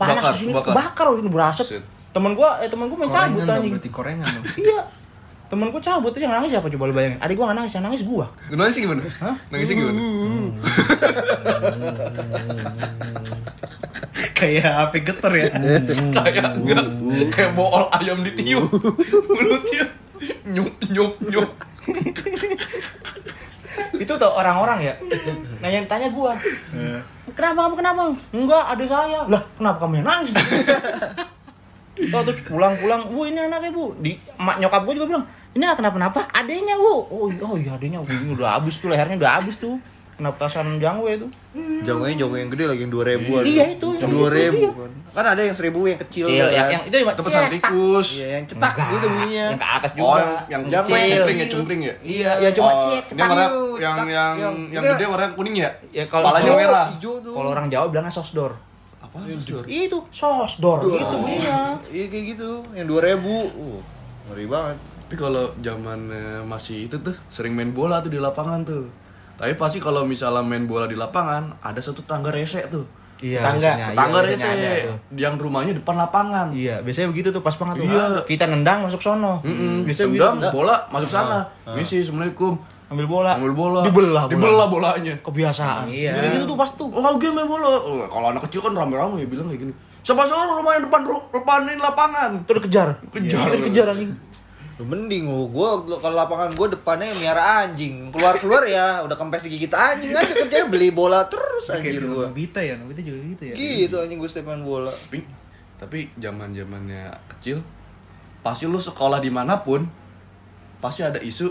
Panas 0.00 0.18
Bakar, 0.18 0.32
di 0.32 0.38
sini. 0.40 0.52
bakar. 0.56 0.72
bakar 0.74 1.04
di 1.12 1.16
sini 1.20 1.30
berasap 1.30 1.66
temen 2.12 2.36
gue 2.36 2.48
eh 2.60 2.68
temen 2.68 2.92
gue 2.92 2.98
main 3.00 3.08
Korengan 3.08 3.32
cabut 3.32 3.48
dong 3.48 3.56
anjing. 3.56 3.72
berarti 3.72 3.90
korengan 3.92 4.28
dong. 4.28 4.44
iya. 4.68 4.80
Temen 5.52 5.68
gue 5.68 5.82
cabut 5.84 6.16
aja 6.16 6.24
yang 6.24 6.32
nangis 6.32 6.50
siapa 6.56 6.68
coba 6.72 6.84
lu 6.88 6.96
bayangin? 6.96 7.20
Adik 7.20 7.36
gue 7.36 7.44
gak 7.44 7.56
nangis 7.60 7.76
yang 7.76 7.84
nangis 7.84 8.02
gue 8.08 8.26
Nangisnya 8.56 8.82
gimana? 8.88 9.00
Hah? 9.20 9.36
Nangisnya 9.52 9.76
gimana? 9.76 10.00
Kayak 14.42 14.90
api 14.90 14.98
geter 15.06 15.32
ya. 15.32 15.46
kayak 16.18 16.46
enggak. 16.58 16.84
Kayak 17.30 17.50
bool 17.54 17.86
ayam 17.94 18.26
ditiup. 18.26 18.66
Mulutnya 19.30 19.82
nyup 20.50 20.74
nyup 20.90 21.12
nyup. 21.22 21.50
Itu 23.94 24.12
tuh 24.18 24.30
orang-orang 24.34 24.82
ya. 24.82 24.94
Nah 25.62 25.70
yang 25.70 25.86
tanya 25.86 26.10
gue 26.10 26.32
kenapa 27.32 27.58
kamu 27.64 27.74
kenapa? 27.78 28.02
Enggak 28.34 28.64
adik 28.74 28.88
saya. 28.90 29.20
Lah 29.30 29.42
kenapa 29.54 29.78
kamu 29.86 30.02
yang 30.02 30.06
nangis? 30.10 30.30
Tuh, 31.92 32.20
terus 32.26 32.40
pulang-pulang, 32.42 33.06
bu 33.08 33.28
ini 33.28 33.38
anaknya 33.38 33.70
bu, 33.70 33.94
di 34.00 34.18
emak 34.34 34.58
nyokap 34.58 34.80
gue 34.88 34.94
juga 34.96 35.06
bilang, 35.12 35.24
ini 35.52 35.64
kenapa-napa, 35.68 36.24
adenya 36.32 36.74
bu, 36.74 37.04
oh, 37.04 37.28
iya- 37.28 37.44
oh 37.44 37.56
iya 37.60 37.70
adenya, 37.76 38.00
bu, 38.00 38.10
ini 38.10 38.32
udah 38.32 38.58
habis 38.58 38.80
tuh 38.80 38.88
lehernya 38.90 39.20
udah 39.20 39.32
habis 39.38 39.60
tuh, 39.60 39.76
kena 40.22 40.30
petasan 40.30 40.78
jangwe 40.78 41.18
itu, 41.18 41.26
Jangwanya 41.82 42.14
jangwe 42.22 42.36
yang 42.38 42.50
gede 42.54 42.64
lagi 42.64 42.80
yang 42.86 42.92
dua 42.94 43.04
ribuan. 43.04 43.42
Iya, 43.42 43.64
itu, 43.74 43.88
yang 43.98 44.06
Dua 44.06 44.28
itu, 44.30 44.36
ribu 44.38 44.62
iya. 44.62 44.70
kan. 44.78 44.90
Kan 45.12 45.24
ada 45.28 45.42
yang 45.42 45.56
seribu 45.58 45.78
yang 45.84 45.98
kecil. 45.98 46.24
Cil, 46.24 46.38
kan? 46.38 46.54
yang, 46.54 46.68
yang 46.70 46.82
itu 46.86 46.96
itu 46.96 47.22
pesan 47.26 47.42
tikus 47.50 48.08
Iya 48.16 48.28
yang 48.32 48.44
cetak 48.46 48.72
Enggak, 48.72 48.88
gitu 48.88 49.06
bunyinya. 49.10 49.46
yang 49.50 49.58
ke 49.58 49.66
atas 49.68 49.90
juga, 49.92 50.06
oh 50.06 50.16
yang 50.16 50.32
yang 50.48 50.62
Jangwe. 50.70 51.00
cungkring 51.02 51.36
ya 51.36 51.46
cungkring 51.50 51.80
ya 51.82 51.94
Iya. 52.00 52.30
ya 52.38 52.50
cuma 52.54 52.70
oh, 52.70 52.72
warna 52.72 52.94
Cetak. 53.02 53.18
yang 53.18 53.28
Cetak. 53.76 54.06
yang 54.08 54.34
Yang- 54.38 54.58
yang 54.70 54.82
gede 54.88 55.04
warna 55.04 55.26
kuning 55.34 55.56
ya 55.58 55.70
ya 55.90 56.04
kalau 56.06 56.24
Palanya 56.30 56.52
merah. 56.54 56.86
Kalau 57.02 57.48
orang 57.50 57.66
Jawa 57.66 57.86
bilangnya 57.90 58.14
sosdor, 58.14 58.52
apa 59.02 59.16
susur 59.28 59.66
itu 59.66 59.98
sosdor, 60.08 60.78
gitu 60.86 61.16
bunyinya, 61.18 61.74
Iya 61.90 62.06
kayak 62.06 62.24
gitu. 62.32 62.50
Yang 62.72 62.86
dua 62.88 63.00
ribu. 63.02 63.34
Uh, 63.52 63.78
ngeri 64.30 64.46
banget. 64.46 64.78
tapi 65.02 65.20
kalau 65.20 65.52
zaman 65.60 66.08
masih 66.42 66.88
itu 66.88 66.96
tuh 66.96 67.12
sering 67.28 67.52
main 67.52 67.68
bola 67.68 68.00
tuh 68.00 68.08
di 68.08 68.16
lapangan 68.16 68.64
tuh 68.64 68.88
tapi 69.34 69.52
pasti 69.54 69.78
kalau 69.78 70.02
misalnya 70.02 70.40
main 70.40 70.64
bola 70.64 70.84
di 70.84 70.94
lapangan 70.94 71.60
ada 71.60 71.78
satu 71.78 72.02
tangga 72.02 72.28
rese 72.28 72.64
tuh 72.66 72.84
Iya, 73.18 73.38
tangga 73.38 73.70
biasanya, 73.70 73.86
iya, 73.86 73.94
tangga 73.94 74.18
biasanya 74.18 74.70
rese 74.74 74.90
yang 75.14 75.34
rumahnya 75.36 75.72
depan 75.72 75.94
lapangan 75.94 76.46
Iya, 76.50 76.82
biasanya 76.82 77.06
begitu 77.06 77.30
tuh 77.30 77.38
pas 77.38 77.54
banget 77.54 77.78
tuh. 77.78 77.86
Iya. 77.86 78.02
Ah, 78.02 78.22
Kita 78.26 78.50
nendang 78.50 78.82
masuk 78.82 78.98
sono. 78.98 79.38
Mm-mm. 79.46 79.86
Biasanya 79.86 80.10
Tendang, 80.10 80.34
begitu. 80.42 80.50
bola 80.50 80.76
masuk 80.90 81.06
sana 81.08 81.38
misi 81.70 82.02
assalamualaikum 82.02 82.58
Ambil 82.90 83.06
bola. 83.06 83.38
ambil 83.38 83.54
bola 83.54 83.80
Dibelah 83.86 84.26
bola. 84.26 84.32
dibelah 84.34 84.66
bolanya 84.66 85.14
Kebiasaan. 85.22 85.86
Iya. 85.86 86.18
Jadi 86.18 86.36
itu 86.36 86.46
tuh 86.50 86.58
pas 86.58 86.66
tuh. 86.68 86.90
Oh, 86.90 87.14
game 87.14 87.30
main 87.32 87.46
bola. 87.46 87.70
Oh, 87.78 88.02
kalau 88.04 88.26
anak 88.28 88.42
kecil 88.50 88.58
kan 88.58 88.74
rame-rame 88.74 89.14
ya 89.16 89.26
bilang 89.30 89.46
kayak 89.48 89.60
gini. 89.64 89.72
Siapa 90.02 90.26
suruh 90.26 90.58
rumah 90.58 90.74
yang 90.74 90.90
depan 90.90 91.00
depanin 91.30 91.78
lapangan. 91.78 92.30
Itu 92.42 92.52
dikejar. 92.52 92.88
Kejar. 93.06 93.46
Itu 93.48 93.56
dikejar 93.62 93.86
anjing. 93.88 94.10
Lu 94.82 94.84
mending. 94.90 95.30
Lu, 95.30 95.46
gua 95.54 95.78
kalau 96.02 96.18
lapangan 96.18 96.50
gua 96.58 96.66
depannya 96.74 97.06
miara 97.22 97.62
anjing. 97.62 98.10
Keluar-keluar 98.10 98.66
ya 98.66 99.06
udah 99.06 99.14
kempes 99.14 99.46
digigit 99.46 99.70
anjing 99.70 100.10
aja 100.10 100.34
kerjanya. 100.34 100.66
Beli 100.66 100.90
bola 100.90 101.30
terus 101.30 101.70
anjir 101.70 102.02
gua. 102.02 102.26
Nobita 102.26 102.58
ya, 102.58 102.74
Nobita 102.74 102.98
juga 102.98 103.22
gitu 103.22 103.42
ya. 103.46 103.54
Gitu 103.54 103.94
anjing 103.94 104.18
gua 104.18 104.26
setiap 104.26 104.50
main 104.50 104.66
bola. 104.66 104.90
tapi 104.90 105.22
tapi 105.78 105.98
zaman 106.14 106.54
zamannya 106.54 107.10
kecil 107.26 107.58
pasti 108.42 108.70
lu 108.70 108.78
sekolah 108.78 109.18
di 109.18 109.30
mana 109.30 109.62
pun 109.62 109.86
pasti 110.82 111.02
ada 111.02 111.18
isu 111.18 111.50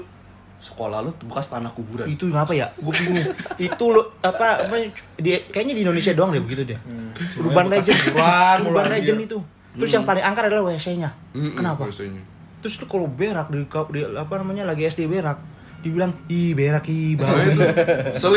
sekolah 0.62 1.04
lu 1.04 1.12
bekas 1.26 1.52
tanah 1.52 1.72
kuburan. 1.76 2.08
Itu 2.08 2.30
apa 2.32 2.54
ya? 2.54 2.70
Gue 2.78 2.94
bingung. 2.94 3.28
Itu 3.58 3.92
lo 3.92 4.16
apa, 4.22 4.70
apa 4.70 4.76
di, 5.18 5.30
kayaknya 5.50 5.74
di 5.74 5.82
Indonesia 5.84 6.14
doang 6.14 6.32
deh 6.32 6.40
begitu 6.40 6.64
deh. 6.64 6.80
Urban 7.42 7.68
bekas 7.68 7.92
legend. 7.92 8.00
kuburan 8.08 8.58
urban 8.70 8.88
legend 8.94 9.20
itu. 9.26 9.38
Terus 9.72 9.92
yang 9.96 10.06
paling 10.06 10.24
angker 10.24 10.52
adalah 10.52 10.68
wc 10.68 10.88
nya 11.00 11.12
Mm-mm, 11.32 11.56
kenapa? 11.56 11.88
Biasanya. 11.88 12.24
Terus 12.62 12.76
tuh 12.76 12.86
kalau 12.86 13.06
berak 13.06 13.48
di, 13.48 13.62
di 13.66 14.00
apa 14.08 14.34
namanya 14.36 14.64
lagi 14.64 14.86
SD 14.86 15.06
berak 15.06 15.42
dibilang 15.80 16.14
ih 16.28 16.54
berak 16.54 16.86
ih 16.86 17.14
bau 17.14 17.26
Nah, 17.28 17.44
itu 17.44 17.62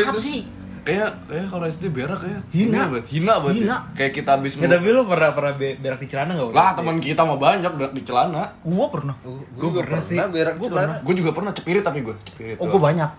apa 0.02 0.16
sih 0.18 0.48
kayak 0.82 1.10
kayak 1.24 1.46
kalau 1.46 1.64
SD 1.66 1.84
berak 1.88 2.18
kayak 2.18 2.40
Hina. 2.50 2.88
banget 2.88 3.04
hina 3.10 3.34
banget 3.38 3.56
Hina. 3.58 3.76
kayak 3.92 4.12
kita 4.14 4.30
habis 4.34 4.52
Ya, 4.54 4.66
tapi 4.66 4.88
lu 4.88 5.04
pernah 5.04 5.30
pernah 5.30 5.52
be- 5.52 5.76
berak 5.76 5.96
di 5.98 6.06
celana 6.06 6.32
enggak? 6.34 6.52
lah 6.52 6.72
teman 6.72 6.96
kita 6.98 7.20
mah 7.20 7.36
banyak 7.36 7.68
berak 7.70 7.92
di 7.92 8.02
celana 8.02 8.42
gua 8.60 8.86
pernah 8.88 9.16
Gua 9.20 9.44
juga 9.62 9.80
pernah 9.82 10.00
sih. 10.02 10.16
berak 10.18 10.54
Gua 10.56 10.68
celana. 10.68 10.94
gue 10.98 11.14
juga 11.14 11.30
pernah 11.30 11.52
cepirit 11.52 11.80
tapi 11.80 12.00
gue 12.00 12.12
cepirit 12.22 12.56
oh 12.56 12.64
doang. 12.64 12.72
gua 12.74 12.80
banyak 12.86 13.10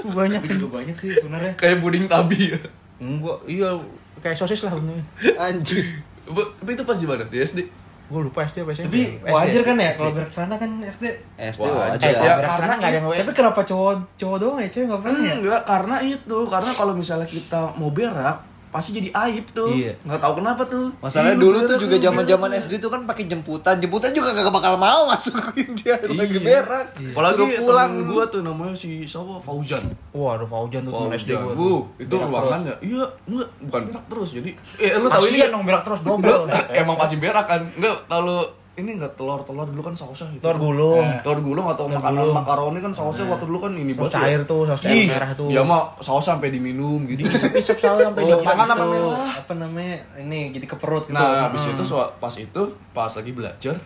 gua 0.00 0.14
banyak 0.16 0.40
Gue 0.40 0.54
juga 0.56 0.68
banyak 0.76 0.94
sih 0.94 1.10
sebenarnya. 1.12 1.52
kayak 1.54 1.78
puding 1.78 2.06
tabi 2.06 2.50
ya 2.50 2.60
Enggak, 2.98 3.38
iya 3.46 3.78
kayak 4.18 4.34
sosis 4.36 4.58
lah 4.60 4.74
bener. 4.74 4.98
Anjing. 5.36 5.86
Bu- 6.26 6.50
tapi 6.52 6.74
itu 6.74 6.82
pas 6.82 6.94
di 6.94 7.06
mana 7.06 7.22
di 7.22 7.38
SD 7.38 7.62
Gua 8.08 8.20
lupa 8.24 8.40
SD 8.40 8.64
apa 8.64 8.72
SMP. 8.72 8.88
Tapi 8.88 9.00
SD. 9.20 9.28
wajar 9.28 9.62
kan 9.68 9.76
ya 9.76 9.90
kalau 9.92 10.10
berak 10.16 10.30
celana 10.32 10.56
kan 10.56 10.70
SD. 10.80 11.04
SD 11.36 11.60
wajar. 11.60 12.08
Eh, 12.08 12.12
Ya, 12.16 12.34
karena 12.40 12.72
nggak 12.80 12.88
ada 12.88 12.96
yang 12.96 13.06
Tapi 13.20 13.32
kenapa 13.36 13.60
cowok 13.60 13.92
cowok 14.16 14.36
doang 14.40 14.58
ya, 14.64 14.68
cewek 14.72 14.86
enggak 14.88 15.02
pernah 15.04 15.20
ya? 15.20 15.34
enggak 15.36 15.62
karena 15.68 15.96
itu 16.00 16.38
karena 16.48 16.70
kalau 16.72 16.92
misalnya 16.96 17.28
kita 17.28 17.60
mau 17.76 17.92
berak 17.92 18.47
pasti 18.68 18.90
jadi 18.92 19.08
aib 19.10 19.46
tuh 19.50 19.68
Iya. 19.70 19.96
nggak 20.00 20.18
tahu 20.18 20.32
kenapa 20.38 20.62
tuh 20.64 20.92
Masalahnya 20.98 21.36
dulu 21.36 21.58
tuh 21.62 21.76
juga 21.78 21.96
lu 21.96 22.02
zaman-zaman 22.02 22.48
berak. 22.48 22.60
SD 22.60 22.72
tuh 22.76 22.88
kan 22.88 23.00
pakai 23.02 23.24
jemputan. 23.24 23.74
Jemputan 23.76 24.10
juga 24.10 24.28
gak 24.30 24.50
bakal 24.50 24.74
mau 24.74 25.08
masukin 25.08 25.72
dia 25.74 25.96
lagi 25.98 26.34
Iya. 26.34 26.60
berak. 26.60 26.86
apalagi 27.08 27.36
Suruh 27.38 27.58
pulang 27.58 27.90
temen 27.90 28.08
gua 28.08 28.24
tuh 28.24 28.40
namanya 28.40 28.72
si 28.72 28.88
siapa 29.02 29.34
Fauzan 29.38 29.84
Wah, 30.10 30.34
ada 30.34 30.44
Fauzan 30.44 30.82
tuh 30.82 30.92
temen 30.94 31.12
SD 31.14 31.30
bu 31.34 31.50
tuh. 31.50 31.80
itu 31.98 32.12
Berak 32.12 32.28
ruangannya 32.28 32.74
iya 32.80 33.04
enggak 33.24 33.48
bukan 33.60 33.80
berak 33.86 34.04
terus 34.06 34.28
jadi 34.30 34.50
eh 34.76 34.90
lu 34.94 35.06
tahu 35.06 35.24
ini 35.24 35.36
Kasian 35.38 35.50
dong 35.50 35.64
berak 35.64 35.82
terus 35.82 36.00
double. 36.02 36.40
Enggak, 36.44 36.66
emang 36.80 36.96
pasti 36.96 37.16
berak 37.16 37.46
kan 37.46 37.62
enggak 37.70 37.96
kalau 38.06 38.38
ini 38.78 38.94
enggak 38.94 39.12
telur 39.12 39.42
telur 39.42 39.66
dulu 39.66 39.82
kan 39.82 39.92
sausnya 39.92 40.30
gitu 40.30 40.40
Telur 40.40 40.58
gulung. 40.62 41.06
telur 41.20 41.40
gulung 41.42 41.66
atau 41.66 41.84
makanan 41.84 42.30
makaroni 42.32 42.78
kan 42.78 42.92
sausnya 42.92 43.26
waktu 43.26 43.44
dulu 43.44 43.58
kan 43.60 43.72
ini 43.72 43.90
Saus 43.90 43.98
banget 44.00 44.12
ya. 44.12 44.20
cair 44.22 44.40
tuh, 44.44 44.62
saus 44.64 44.80
cair 44.80 45.06
merah 45.08 45.30
tuh. 45.32 45.48
ya 45.48 45.60
mah 45.60 45.98
saus 45.98 46.22
sampai 46.22 46.48
diminum 46.48 47.02
gitu 47.04 47.26
Isep-isep 47.26 47.76
selalu 47.76 48.00
sampai 48.04 48.20
Oh, 48.20 48.28
di 48.30 48.46
tangan 48.46 48.64
gitu. 48.64 48.72
apa 48.72 48.84
merah? 48.86 49.30
Apa 49.36 49.52
namanya? 49.54 49.94
Ini 50.16 50.40
jadi 50.52 50.64
ke 50.64 50.76
perut 50.76 51.04
gitu. 51.04 51.12
Nah, 51.12 51.44
habis 51.44 51.62
itu 51.64 51.82
so- 51.82 52.12
pas 52.14 52.32
itu 52.32 52.62
pas 52.88 53.10
lagi 53.10 53.30
belajar 53.30 53.76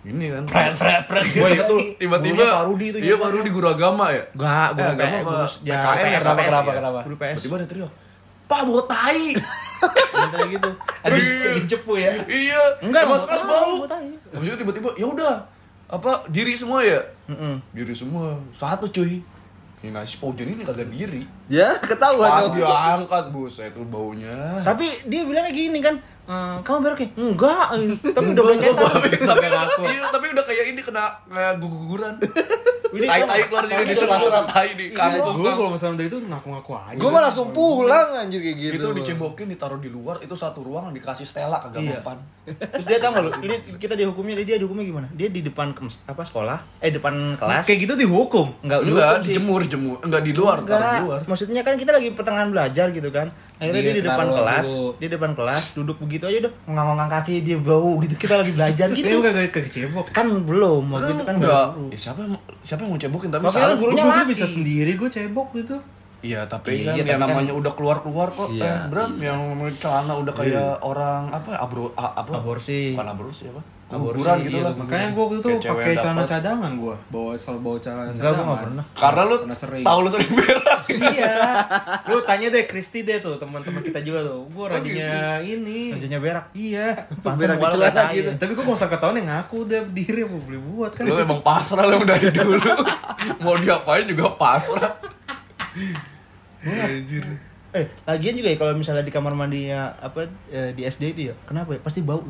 ini 0.00 0.26
kan. 0.28 0.44
Fred, 0.46 0.72
Fred, 0.74 1.02
Fred. 1.04 1.24
Wah, 1.34 1.48
gitu 1.48 1.52
itu 1.54 1.74
lagi. 1.74 1.88
Tiba-tiba 1.98 2.42
Pak 2.46 2.64
Rudi 2.66 2.86
itu 2.88 2.98
Iya, 2.98 3.14
Pak 3.16 3.30
Rudi 3.30 3.50
guru 3.50 3.68
agama 3.68 4.04
ya? 4.08 4.22
Enggak, 4.30 4.68
guru 4.70 4.80
Eh, 4.82 4.94
agama 4.94 5.16
apa? 5.18 5.32
ya, 5.60 5.76
PKN 5.76 5.76
ya, 5.76 5.76
PS, 6.10 6.22
kenapa, 6.22 6.40
kenapa, 6.42 6.64
ya. 6.66 6.74
kenapa? 6.74 6.98
Guru 7.04 7.16
PS. 7.16 7.36
Tiba-tiba 7.36 7.54
ada 7.54 7.66
teriak. 7.66 7.92
Pak 8.50 8.60
bawa 8.66 8.82
tai. 8.90 9.38
Kayak 10.34 10.48
gitu. 10.58 10.70
Ada 11.06 11.14
dicepu 11.62 11.92
ya. 11.94 12.12
iya. 12.26 12.60
Enggak, 12.82 13.06
mas 13.06 13.22
kelas 13.22 13.46
tai, 13.46 13.48
bau. 13.48 13.86
itu 14.42 14.56
tiba-tiba 14.58 14.90
ya 14.98 15.06
udah. 15.06 15.34
Apa 15.86 16.26
diri 16.26 16.58
semua 16.58 16.82
ya? 16.82 16.98
Heeh. 17.30 17.54
Diri 17.70 17.94
semua. 17.94 18.34
Satu 18.54 18.90
cuy. 18.90 19.22
Ini 19.80 19.96
nasi 19.96 20.20
Paujan 20.20 20.44
ini 20.44 20.60
kagak 20.60 20.92
diri. 20.92 21.24
Ya, 21.48 21.72
ketahuan 21.80 22.28
Pas 22.28 22.52
dia 22.52 22.68
angkat 22.68 23.32
buset 23.32 23.72
itu 23.72 23.80
baunya. 23.88 24.60
Tapi 24.60 25.08
dia 25.08 25.24
bilangnya 25.24 25.56
gini 25.56 25.80
kan, 25.80 25.96
"Eh, 26.28 26.56
kamu 26.60 26.78
berak 26.84 27.00
ya? 27.00 27.08
Enggak, 27.16 27.64
eh, 27.80 27.96
tapi 28.12 28.36
udah 28.36 28.44
belajar. 28.44 28.70
tapi 28.76 29.08
iya, 29.88 30.04
tapi 30.12 30.26
udah 30.36 30.44
kayak 30.44 30.64
ini 30.76 30.80
kena 30.84 31.16
kayak 31.32 31.64
guguran. 31.64 32.12
Ini 32.92 33.06
Tai 33.06 33.20
tai 33.22 33.42
keluar 33.44 33.64
jadi 33.64 33.82
di 33.82 33.94
sela-sela 33.94 34.42
tai 34.44 34.74
di 34.74 34.86
kantong. 34.90 35.34
Gue 35.36 35.50
kalau 35.52 35.70
misalnya 35.70 36.02
itu 36.02 36.18
ngaku-ngaku 36.20 36.72
aja. 36.74 36.96
Gue 36.96 37.08
mah 37.08 37.22
langsung 37.22 37.48
pulang 37.50 38.08
anjir 38.12 38.40
kayak 38.40 38.56
gitu. 38.58 38.74
itu 38.76 38.88
dicebokin 38.96 39.46
ditaruh 39.48 39.76
di 39.76 39.86
luar 39.86 40.18
itu 40.18 40.32
satu 40.32 40.60
ruangan 40.60 40.90
dikasih 40.90 41.22
stella 41.22 41.58
kagak 41.58 41.80
Iya. 41.80 41.92
mempan 41.96 42.18
Terus 42.50 42.84
dia 42.84 42.98
tahu 42.98 43.14
lu? 43.20 43.30
Kita 43.76 43.94
dihukumnya 43.94 44.34
dia 44.40 44.56
dihukumnya 44.56 44.82
gimana? 44.82 45.06
Dia 45.12 45.28
di 45.28 45.40
depan 45.40 45.70
ke- 45.70 45.86
apa 46.04 46.20
sekolah? 46.20 46.58
Eh 46.78 46.90
depan 46.90 47.14
kelas. 47.34 47.62
Kayak 47.64 47.78
gitu 47.80 47.94
dihukum. 48.00 48.46
Enggak, 48.60 48.80
enggak 48.80 48.90
dihukum 49.06 49.14
sih. 49.16 49.26
dijemur 49.28 49.60
jemur 49.64 49.96
enggak 50.00 50.22
di 50.22 50.32
luar 50.32 50.56
taruh 50.56 50.66
di 50.66 50.72
Enggak, 50.72 51.00
luar 51.00 51.20
maksudnya 51.24 51.60
kan 51.60 51.74
kita 51.74 51.90
lagi 51.92 52.08
pertengahan 52.10 52.48
belajar 52.48 52.86
gitu 52.90 53.08
kan. 53.08 53.28
Akhirnya 53.56 53.76
Iya, 53.76 53.86
dia 53.86 53.94
di 53.94 54.02
depan 54.02 54.26
kelas, 54.26 54.66
dulu. 54.66 54.88
dia 54.96 55.06
di 55.06 55.14
depan 55.14 55.32
kelas, 55.32 55.62
duduk 55.74 55.96
begitu 56.00 56.24
aja 56.24 56.38
udah 56.40 56.52
ngongang 56.66 57.10
kaki 57.12 57.44
dia 57.44 57.56
bau 57.56 58.00
gitu. 58.00 58.14
Kita 58.16 58.34
lagi 58.34 58.50
belajar 58.50 58.88
Gitu. 58.96 59.14
gak 59.20 59.52
kecebok. 59.52 60.06
Kan 60.10 60.26
belum, 60.42 60.82
waktu 60.88 61.04
kan 61.04 61.14
itu 61.14 61.24
kan 61.24 61.34
enggak 61.36 61.66
baru. 61.70 61.84
ya, 61.86 61.98
siapa 62.00 62.79
yang 62.80 62.90
mau 62.90 62.98
cebokin 62.98 63.28
tapi 63.28 63.42
Makanya 63.42 63.76
gurunya 63.76 64.02
Gue 64.02 64.24
bisa 64.28 64.46
sendiri 64.46 64.92
gue 64.94 65.08
cebok 65.08 65.48
gitu. 65.54 65.76
iya 66.20 66.44
tapi 66.44 66.78
Iya, 66.78 66.84
kan 66.84 66.94
tapi 66.94 67.08
yang 67.08 67.16
kan- 67.18 67.30
namanya 67.30 67.52
udah 67.54 67.72
keluar 67.72 67.96
keluar 67.98 68.28
kok 68.28 68.48
Iya. 68.50 68.60
eh, 68.62 68.78
Bram 68.86 69.12
yang 69.18 69.40
namanya 69.50 69.72
celana 69.74 70.12
udah 70.14 70.34
kayak 70.34 70.70
orang 70.80 71.22
apa 71.30 71.56
abro 71.56 71.88
a- 71.94 72.12
apa 72.14 72.32
Aborsi. 72.34 72.92
bukan 72.92 73.08
aborsi 73.08 73.44
apa 73.46 73.60
kuburan 73.90 74.36
gitu 74.38 74.54
iya, 74.54 74.66
lah 74.70 74.74
Makanya 74.78 75.08
gue 75.10 75.22
waktu 75.26 75.36
itu 75.42 75.48
pakai 75.66 75.94
celana 75.98 76.22
cadangan 76.22 76.72
gue. 76.78 76.94
Bawa 77.10 77.32
sel 77.34 77.56
bawa 77.58 77.76
celana 77.82 78.02
Enggak, 78.06 78.22
cadangan. 78.22 78.38
gua 78.38 78.44
enggak 78.46 78.62
pernah. 78.62 78.84
karena 78.94 79.22
lu 79.26 79.36
Pernah 79.42 79.58
sering. 79.58 79.84
tahu 79.84 79.98
lu 79.98 80.08
sering 80.14 80.30
berak 80.38 80.82
iya. 80.90 81.34
Lu 82.06 82.16
tanya 82.22 82.46
deh 82.54 82.64
Kristi 82.70 83.02
deh 83.02 83.18
tuh 83.18 83.34
teman-teman 83.36 83.82
kita 83.82 83.98
juga 84.00 84.22
tuh. 84.22 84.46
Gue 84.46 84.64
rajinnya 84.70 85.42
ini. 85.42 85.90
Bajunya 85.90 86.18
berak. 86.22 86.46
Iya. 86.54 86.86
Pantes 87.18 87.42
Berak 87.42 87.58
di 87.58 87.66
celana 87.74 88.02
gitu. 88.14 88.30
Tapi 88.38 88.52
kok 88.54 88.62
kalau 88.62 88.74
misalnya 88.78 88.94
ketahuan 88.94 89.16
yang 89.18 89.28
ngaku 89.34 89.56
udah 89.66 89.80
diri 89.90 90.20
apa 90.22 90.36
boleh 90.38 90.60
buat 90.62 90.90
kan. 90.94 91.02
lu 91.04 91.16
emang 91.18 91.40
pasrah 91.42 91.84
lu 91.84 92.06
dari 92.06 92.28
dulu 92.30 92.70
mau 93.42 93.58
diapain 93.58 94.06
juga 94.06 94.30
pasrah 94.38 94.94
Anjir. 96.60 97.24
Eh, 97.70 97.86
lagian 98.02 98.34
juga 98.34 98.48
ya 98.50 98.58
kalau 98.58 98.74
misalnya 98.74 99.06
di 99.06 99.14
kamar 99.14 99.30
mandinya 99.32 99.94
apa 100.02 100.26
eh, 100.50 100.74
di 100.74 100.82
SD 100.82 101.14
itu 101.14 101.20
ya, 101.30 101.34
kenapa 101.46 101.78
ya? 101.78 101.80
Pasti 101.80 102.02
bau. 102.02 102.26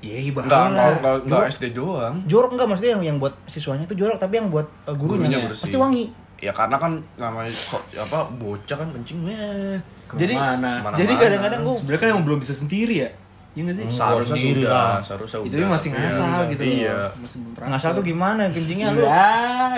Iya, 0.00 0.18
ibarat 0.26 0.48
Enggak, 0.48 0.64
enggak, 0.64 0.80
lah. 0.80 0.92
enggak, 0.96 1.14
enggak 1.22 1.44
SD 1.52 1.64
doang. 1.70 2.14
Jorok 2.24 2.50
enggak 2.52 2.66
maksudnya 2.66 2.90
yang, 2.90 3.02
yang 3.04 3.16
buat 3.16 3.34
siswanya 3.44 3.84
itu 3.84 3.94
jorok, 3.94 4.16
tapi 4.16 4.34
yang 4.36 4.48
buat 4.48 4.64
eh, 4.82 4.94
gurunya, 4.94 5.28
Gurunya 5.28 5.38
bersih. 5.44 5.62
pasti 5.62 5.76
wangi. 5.76 6.04
Ya 6.40 6.52
karena 6.52 6.76
kan 6.76 6.92
namanya 7.14 7.52
kok 7.52 7.82
apa 7.94 8.18
bocah 8.32 8.76
kan 8.76 8.88
kencing 8.90 9.18
meh. 9.20 9.76
Jadi? 10.10 10.32
Mana-mana. 10.32 10.96
jadi 10.96 11.12
kadang-kadang 11.12 11.60
gua 11.62 11.70
Sebenarnya 11.70 12.00
kan 12.00 12.08
emang 12.10 12.24
belum 12.24 12.38
bisa 12.40 12.54
sendiri 12.54 12.94
ya. 12.98 13.10
Iya 13.50 13.60
nggak 13.62 13.76
sih? 13.76 13.84
Seharusnya 13.90 14.36
sendiri 14.38 14.62
sudah, 14.62 14.72
lah. 14.72 14.98
seharusnya 15.02 15.38
Itu 15.42 15.56
udah. 15.58 15.68
masih 15.68 15.88
ngasal 15.90 16.30
Iya. 16.32 16.48
gitu. 16.48 16.62
Iya. 16.64 16.96
Masih 17.14 17.36
belum 17.36 17.52
teratur. 17.52 17.70
ngasal 17.70 17.90
tuh 17.92 18.04
gimana 18.06 18.42
kencingnya 18.48 18.86
lu? 18.90 19.00
Ya, 19.02 19.30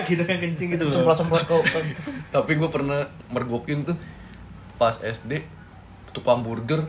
gitu 0.05 0.23
kan 0.23 0.37
kencing 0.39 0.69
gitu 0.71 0.83
loh. 0.87 0.93
Semprot-semprot 0.95 1.43
kok. 1.43 1.63
Tapi 2.37 2.53
gue 2.55 2.69
pernah 2.69 3.01
mergokin 3.29 3.83
tuh 3.83 3.97
pas 4.77 4.95
SD 4.95 5.43
tukang 6.11 6.41
burger 6.41 6.85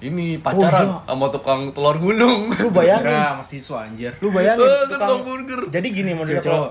ini 0.00 0.38
pacaran 0.38 0.86
iya. 0.86 1.06
sama 1.06 1.26
tukang 1.28 1.70
telur 1.70 1.96
gulung. 1.96 2.50
Lu 2.52 2.68
bayangin, 2.70 3.08
Kira 3.08 3.34
mahasiswa 3.34 3.78
anjir. 3.82 4.12
lu 4.18 4.28
bayangin 4.28 4.62
Eh, 4.62 4.84
tukang 4.86 4.98
tukang 4.98 5.20
burger. 5.22 5.60
Jadi 5.68 5.86
gini 5.90 6.10
menurut 6.12 6.40
cowok. 6.40 6.70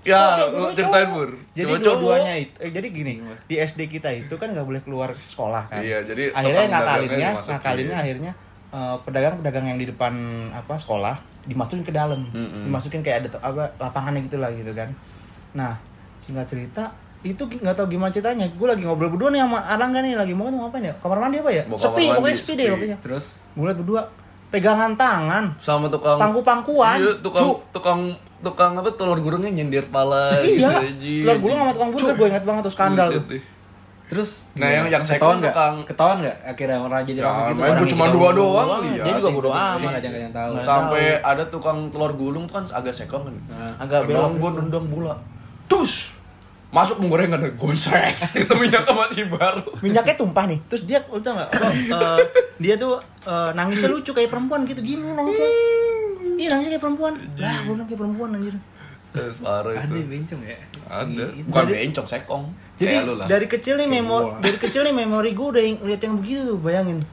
ya, 0.00 0.20
lu 0.46 0.72
ceritain 0.72 1.08
Bur. 1.08 1.28
jadi 1.52 1.76
dua-duanya 1.76 2.32
itu 2.34 2.56
eh, 2.56 2.72
jadi 2.72 2.88
gini 2.88 3.20
di 3.44 3.60
SD 3.60 3.84
kita 3.86 4.08
itu 4.10 4.32
kan 4.34 4.48
nggak 4.48 4.64
boleh 4.64 4.80
keluar 4.80 5.12
sekolah 5.12 5.68
kan 5.68 5.84
Iya, 5.84 6.00
jadi 6.02 6.32
akhirnya 6.32 6.64
ngakalinnya 6.70 7.30
ngakalinnya 7.36 7.96
akhirnya 7.98 8.32
eh, 8.70 8.96
pedagang-pedagang 9.04 9.66
yang 9.66 9.76
di 9.76 9.84
depan 9.84 10.12
apa 10.50 10.80
sekolah 10.80 11.20
dimasukin 11.42 11.84
ke 11.84 11.92
dalam 11.92 12.32
Mm-mm. 12.32 12.64
dimasukin 12.64 13.04
kayak 13.04 13.28
ada 13.28 13.44
apa 13.44 13.76
lapangannya 13.76 14.24
gitu 14.24 14.40
lah 14.40 14.48
gitu 14.48 14.72
kan 14.72 14.88
nah 15.52 15.76
singkat 16.18 16.48
cerita 16.48 16.96
itu 17.22 17.42
nggak 17.44 17.74
tahu 17.74 17.86
gimana 17.90 18.08
ceritanya. 18.08 18.46
Gue 18.50 18.66
lagi 18.66 18.82
ngobrol 18.82 19.10
berdua 19.10 19.28
nih 19.28 19.40
sama 19.40 19.60
Arangga 19.62 20.00
nih 20.00 20.14
lagi 20.14 20.32
mau 20.32 20.46
ngapain 20.46 20.82
ya? 20.82 20.94
Kamar 20.96 21.18
mandi 21.18 21.36
apa 21.36 21.50
ya? 21.50 21.62
Kamar 21.64 21.78
sepi 21.78 22.02
mandi, 22.02 22.16
pokoknya 22.16 22.36
sepi 22.36 22.52
deh 22.54 22.66
pokoknya. 22.70 22.96
Terus? 22.98 23.24
Gue 23.50 23.64
liat 23.64 23.78
berdua 23.78 24.00
pegangan 24.48 24.92
tangan. 24.94 25.44
Sama 25.56 25.86
tukang 25.86 26.16
pangku-pangkuan. 26.16 26.96
Iya, 26.98 27.12
tukang 27.18 27.44
Cu. 27.44 27.50
tukang 27.70 28.00
tukang 28.40 28.72
apa 28.74 28.88
telur 28.92 29.18
gulungnya 29.18 29.52
nyindir 29.52 29.84
pala. 29.86 30.32
Iya. 30.42 30.80
Gitu, 30.90 31.22
telur 31.22 31.38
gulung 31.38 31.58
sama 31.58 31.72
tukang 31.72 31.90
burger 31.92 32.14
gue 32.14 32.28
ingat 32.28 32.44
banget 32.44 32.62
tuh 32.64 32.72
skandal 32.72 33.08
tuh. 33.10 33.24
terus 34.10 34.50
Nah, 34.58 34.66
yang- 34.66 34.90
yang 34.90 35.06
ketahuan 35.06 35.38
nggak? 35.38 35.54
tukang- 35.54 35.80
Ketahuan 35.86 36.18
nggak? 36.18 36.36
Akhirnya 36.42 36.78
orang 36.80 37.00
jadi 37.06 37.20
Ya, 37.20 37.26
rame 37.30 37.42
gitu. 37.46 37.62
main 37.62 37.86
cuma 37.86 38.04
dua 38.10 38.28
doang 38.32 38.68
dia 38.82 39.12
juga 39.14 39.30
bodo 39.30 39.48
amat. 39.48 39.78
nggak 39.78 40.02
ada 40.02 40.18
yang 40.18 40.34
tahu. 40.34 40.50
Nggak 40.50 40.66
sampai 40.66 41.04
ada 41.22 41.42
tukang 41.46 41.78
telur 41.86 42.12
gulung 42.12 42.44
tuh 42.44 42.54
kan 42.56 42.64
agak 42.74 42.90
sekong 42.90 43.22
kan. 43.22 43.34
Nah, 43.46 43.70
agak 43.78 44.10
belum 44.10 44.34
belok. 44.34 44.42
gue 44.42 44.50
nendang 44.58 44.86
bola 44.88 45.14
tus 45.64 46.18
masuk 46.70 47.02
penggorengan 47.02 47.42
gonsres 47.58 48.30
itu 48.42 48.52
minyaknya 48.54 48.94
masih 48.94 49.26
baru 49.26 49.66
minyaknya 49.82 50.14
tumpah 50.14 50.46
nih 50.46 50.58
terus 50.70 50.86
dia 50.86 51.02
lu 51.06 51.18
tau 51.18 51.34
nggak 51.34 51.50
apa, 51.50 51.66
eh, 51.70 52.18
dia 52.58 52.74
tuh 52.74 52.98
eh, 53.26 53.50
nangisnya 53.52 53.90
lucu 53.90 54.10
kayak 54.10 54.30
perempuan 54.30 54.62
gitu 54.64 54.80
gini 54.80 55.02
nangisnya 55.02 55.50
Iya 56.40 56.56
nangisnya 56.56 56.72
kayak 56.72 56.84
perempuan. 56.88 57.14
Lah, 57.36 57.56
gue 57.60 57.72
bilang 57.76 57.84
kayak 57.84 58.00
perempuan 58.00 58.28
anjir. 58.32 58.56
Parah 59.44 59.76
Ada 59.76 59.92
itu. 59.92 60.08
bencong 60.08 60.40
ya? 60.40 60.56
Ada. 60.88 61.24
Bukan 61.44 61.62
Jadi- 61.68 61.76
bencong, 61.84 62.06
sekong. 62.08 62.44
Jadi 62.80 62.92
Kayak 62.96 63.04
lu 63.04 63.14
lah. 63.20 63.26
dari 63.28 63.46
kecil 63.46 63.74
nih 63.76 63.88
memori 63.90 64.28
dari 64.40 64.56
kecil 64.56 64.80
nih 64.88 64.94
memori 64.96 65.30
gue 65.36 65.46
udah 65.52 65.60
yang, 65.60 65.76
lihat 65.84 66.00
yang 66.00 66.14
begitu 66.16 66.56
bayangin. 66.56 67.04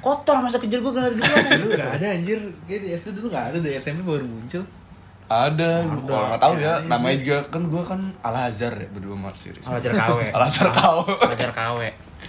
Kotor 0.00 0.40
masa 0.40 0.56
kecil 0.56 0.80
gue 0.80 0.88
ngeliat 0.88 1.12
gitu 1.12 1.28
Dulu 1.60 1.68
gak 1.76 1.90
ada 2.00 2.06
anjir. 2.16 2.40
Kayak 2.64 2.80
di 2.80 2.88
SD 2.96 3.08
dulu 3.20 3.28
gak 3.28 3.44
ada, 3.52 3.56
di 3.60 3.68
SMP 3.76 4.00
baru 4.00 4.24
muncul. 4.24 4.64
Ada, 5.30 5.86
kalau 6.04 6.26
nggak 6.26 6.42
tahu 6.42 6.54
ya, 6.58 6.72
Ada, 6.76 6.90
namanya 6.90 7.16
juga 7.16 7.38
kan 7.46 7.62
gua 7.64 7.82
kan 7.86 8.00
Al 8.20 8.50
Azhar 8.50 8.74
ya 8.74 8.88
berdua 8.90 9.14
sama 9.14 9.30
si 9.32 9.48
Rizky. 9.48 9.70
Alajar 9.70 9.92
KW. 9.94 10.18
Al 10.28 10.42
Azhar 10.42 10.68
kau. 10.74 10.98
Alajar 11.06 11.50
KW. 11.54 11.80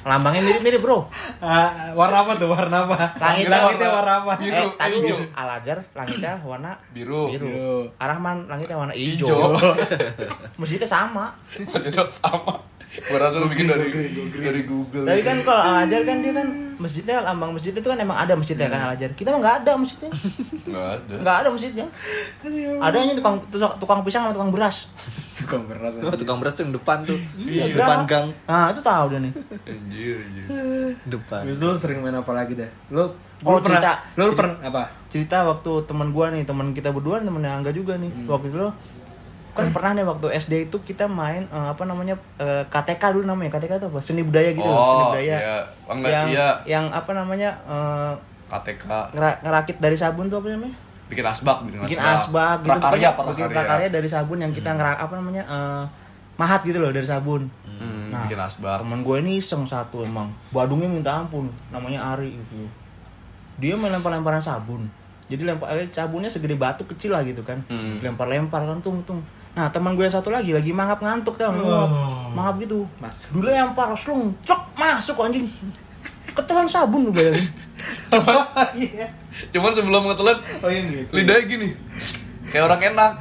Lambangnya 0.01 0.41
mirip-mirip, 0.41 0.81
Bro. 0.81 1.09
Ah, 1.41 1.93
warna 1.93 2.21
apa 2.21 2.33
tuh? 2.35 2.47
Warna 2.47 2.85
apa? 2.85 2.97
Langit 3.17 3.49
Langitnya 3.49 3.89
warna- 3.89 3.97
warna 3.97 4.13
apa? 4.23 4.33
Biru, 4.37 4.53
eh, 4.55 4.69
tadi 4.75 4.95
hijau. 4.95 5.17
dulu 5.17 5.25
Alajar 5.35 5.77
langitnya 5.91 6.33
warna 6.41 6.71
Biru. 6.89 7.21
biru. 7.27 7.45
Biru. 7.49 7.73
Arahman 7.97 8.37
langitnya 8.45 8.77
warna 8.77 8.93
Hijau. 8.93 9.29
hijau. 9.29 9.73
Masjidnya 10.61 10.85
sama. 10.87 11.25
Maksudnya 11.57 12.05
sama. 12.07 12.53
Gua 12.91 13.17
rasa 13.23 13.39
lu 13.39 13.47
bikin 13.47 13.71
dari 13.71 13.87
dari 14.35 14.61
Google. 14.67 15.07
Tapi 15.07 15.21
kan 15.23 15.37
kalau 15.47 15.61
Al 15.63 15.87
Azhar 15.87 16.03
kan 16.03 16.17
dia 16.19 16.33
kan 16.35 16.47
masjidnya 16.75 17.23
lambang 17.23 17.55
masjid 17.55 17.71
itu 17.71 17.87
kan 17.87 17.95
emang 17.95 18.17
ada 18.19 18.33
masjidnya 18.35 18.67
kan 18.67 18.79
Al 18.83 18.91
Azhar. 18.99 19.11
Kita 19.15 19.31
mah 19.31 19.39
nggak 19.39 19.55
ada 19.63 19.71
masjidnya. 19.79 20.11
Enggak 20.67 20.87
ada. 20.99 21.13
Nggak 21.23 21.35
ada 21.39 21.47
masjidnya. 21.55 21.85
Adanya 22.83 23.13
tukang 23.15 23.35
tukang, 23.47 23.71
tukang 23.79 23.99
pisang 24.03 24.27
sama 24.27 24.33
tukang 24.35 24.51
beras. 24.51 24.77
Tukang 25.41 25.65
beras. 25.65 25.97
Oh, 26.05 26.13
tukang 26.13 26.37
beras 26.37 26.53
tuh 26.53 26.69
yang 26.69 26.77
depan 26.77 27.01
tuh. 27.01 27.17
Iya. 27.33 27.73
depan 27.73 28.05
gang 28.05 28.29
Nah, 28.45 28.69
itu 28.69 28.77
tahu 28.85 29.05
dia 29.09 29.19
nih. 29.25 29.33
Anjir, 29.65 30.15
anjir. 30.21 30.45
depan. 31.09 31.41
Terus 31.49 31.57
lu 31.65 31.73
sering 31.73 32.05
main 32.05 32.13
apa 32.13 32.29
lagi 32.29 32.53
dah? 32.53 32.69
Lu 32.93 33.09
Oh, 33.41 33.57
cerita. 33.57 34.05
lu 34.21 34.37
pernah 34.37 34.61
apa? 34.61 34.93
Cerita 35.09 35.41
waktu 35.41 35.89
teman 35.89 36.13
gua 36.13 36.29
nih, 36.29 36.45
teman 36.45 36.77
kita 36.77 36.93
berdua, 36.93 37.25
temennya 37.25 37.57
Angga 37.57 37.73
juga 37.73 37.97
nih. 37.97 38.13
Hmm. 38.13 38.29
Waktu 38.29 38.53
itu 38.53 38.69
kan 39.51 39.67
pernah 39.69 39.91
nih 39.93 40.03
waktu 40.03 40.27
SD 40.33 40.53
itu 40.65 40.77
kita 40.81 41.05
main 41.05 41.43
eh, 41.43 41.67
apa 41.67 41.83
namanya 41.83 42.15
eh, 42.35 42.63
KTK 42.65 43.03
dulu 43.11 43.25
namanya. 43.25 43.51
KTK 43.51 43.71
itu 43.75 43.87
apa? 43.87 43.99
Seni 43.99 44.21
budaya 44.21 44.49
gitu 44.49 44.63
loh 44.63 44.79
seni 44.85 44.95
Oh, 44.97 45.07
budaya. 45.09 45.35
iya. 45.37 45.57
Oh, 45.83 45.93
enggak, 45.93 46.09
yang 46.09 46.25
iya. 46.27 46.47
yang 46.65 46.85
apa 46.89 47.11
namanya 47.11 47.49
eh, 47.63 48.13
KTK 48.47 48.83
ngera- 49.11 49.39
ngerakit 49.41 49.77
dari 49.77 49.95
sabun 49.95 50.27
tuh 50.27 50.39
apa 50.39 50.49
namanya? 50.49 50.75
Bikin 51.07 51.23
asbak, 51.23 51.57
bikin, 51.61 51.79
bikin 51.81 51.99
asbak. 51.99 52.63
gitu. 52.63 52.71
Prakarya, 52.71 53.09
pokoknya 53.11 53.31
bikin 53.33 53.45
prakarya. 53.45 53.53
prakarya 53.53 53.87
dari 53.91 54.07
sabun 54.07 54.37
yang 54.39 54.51
kita 54.51 54.69
ngerak 54.71 54.97
apa 54.97 55.13
namanya 55.13 55.43
eh, 55.43 55.83
mahat 56.35 56.63
gitu 56.63 56.77
loh 56.77 56.89
dari 56.89 57.05
sabun. 57.05 57.51
Hmm, 57.63 58.07
Nah, 58.09 58.27
bikin 58.27 58.39
asbak. 58.39 58.79
teman 58.79 58.99
gue 59.01 59.17
ini 59.19 59.37
iseng 59.37 59.63
satu 59.63 60.01
emang. 60.01 60.31
Badungnya 60.49 60.87
minta 60.87 61.11
ampun 61.13 61.47
namanya 61.67 62.11
Ari 62.11 62.31
gitu. 62.33 62.67
Dia 63.57 63.73
main 63.73 63.89
lempar-lemparan 63.89 64.39
sabun. 64.39 64.87
Jadi 65.27 65.43
lempar 65.43 65.67
sabunnya 65.89 66.27
segede 66.27 66.55
batu 66.55 66.83
kecil 66.85 67.11
lah 67.11 67.23
gitu 67.23 67.39
kan. 67.41 67.59
Hmm. 67.65 67.99
lempar-lempar 67.99 68.63
kan 68.63 68.79
tung 68.79 68.99
tung 69.01 69.19
nah 69.51 69.67
teman 69.67 69.99
gue 69.99 70.07
yang 70.07 70.15
satu 70.15 70.31
lagi 70.31 70.55
lagi 70.55 70.71
mangap 70.71 71.03
ngantuk 71.03 71.35
tau 71.35 71.51
nguap 71.51 71.89
mangap 72.31 72.55
gitu 72.63 72.87
Masuk. 73.03 73.39
dulu 73.39 73.51
lempar 73.51 73.91
slung 73.99 74.31
cok 74.41 74.61
masuk 74.79 75.19
anjing 75.19 75.45
ketelan 76.31 76.67
sabun 76.67 77.07
lu 77.07 77.11
bayangin 77.11 77.51
Cuman 79.49 79.71
sebelum 79.73 80.05
ngetelan 80.05 80.37
Oh 80.61 80.69
yang 80.69 80.85
gitu. 80.85 81.11
lidahnya 81.17 81.43
gini. 81.49 81.69
Kayak 82.53 82.63
orang 82.69 82.81
enak. 82.93 83.11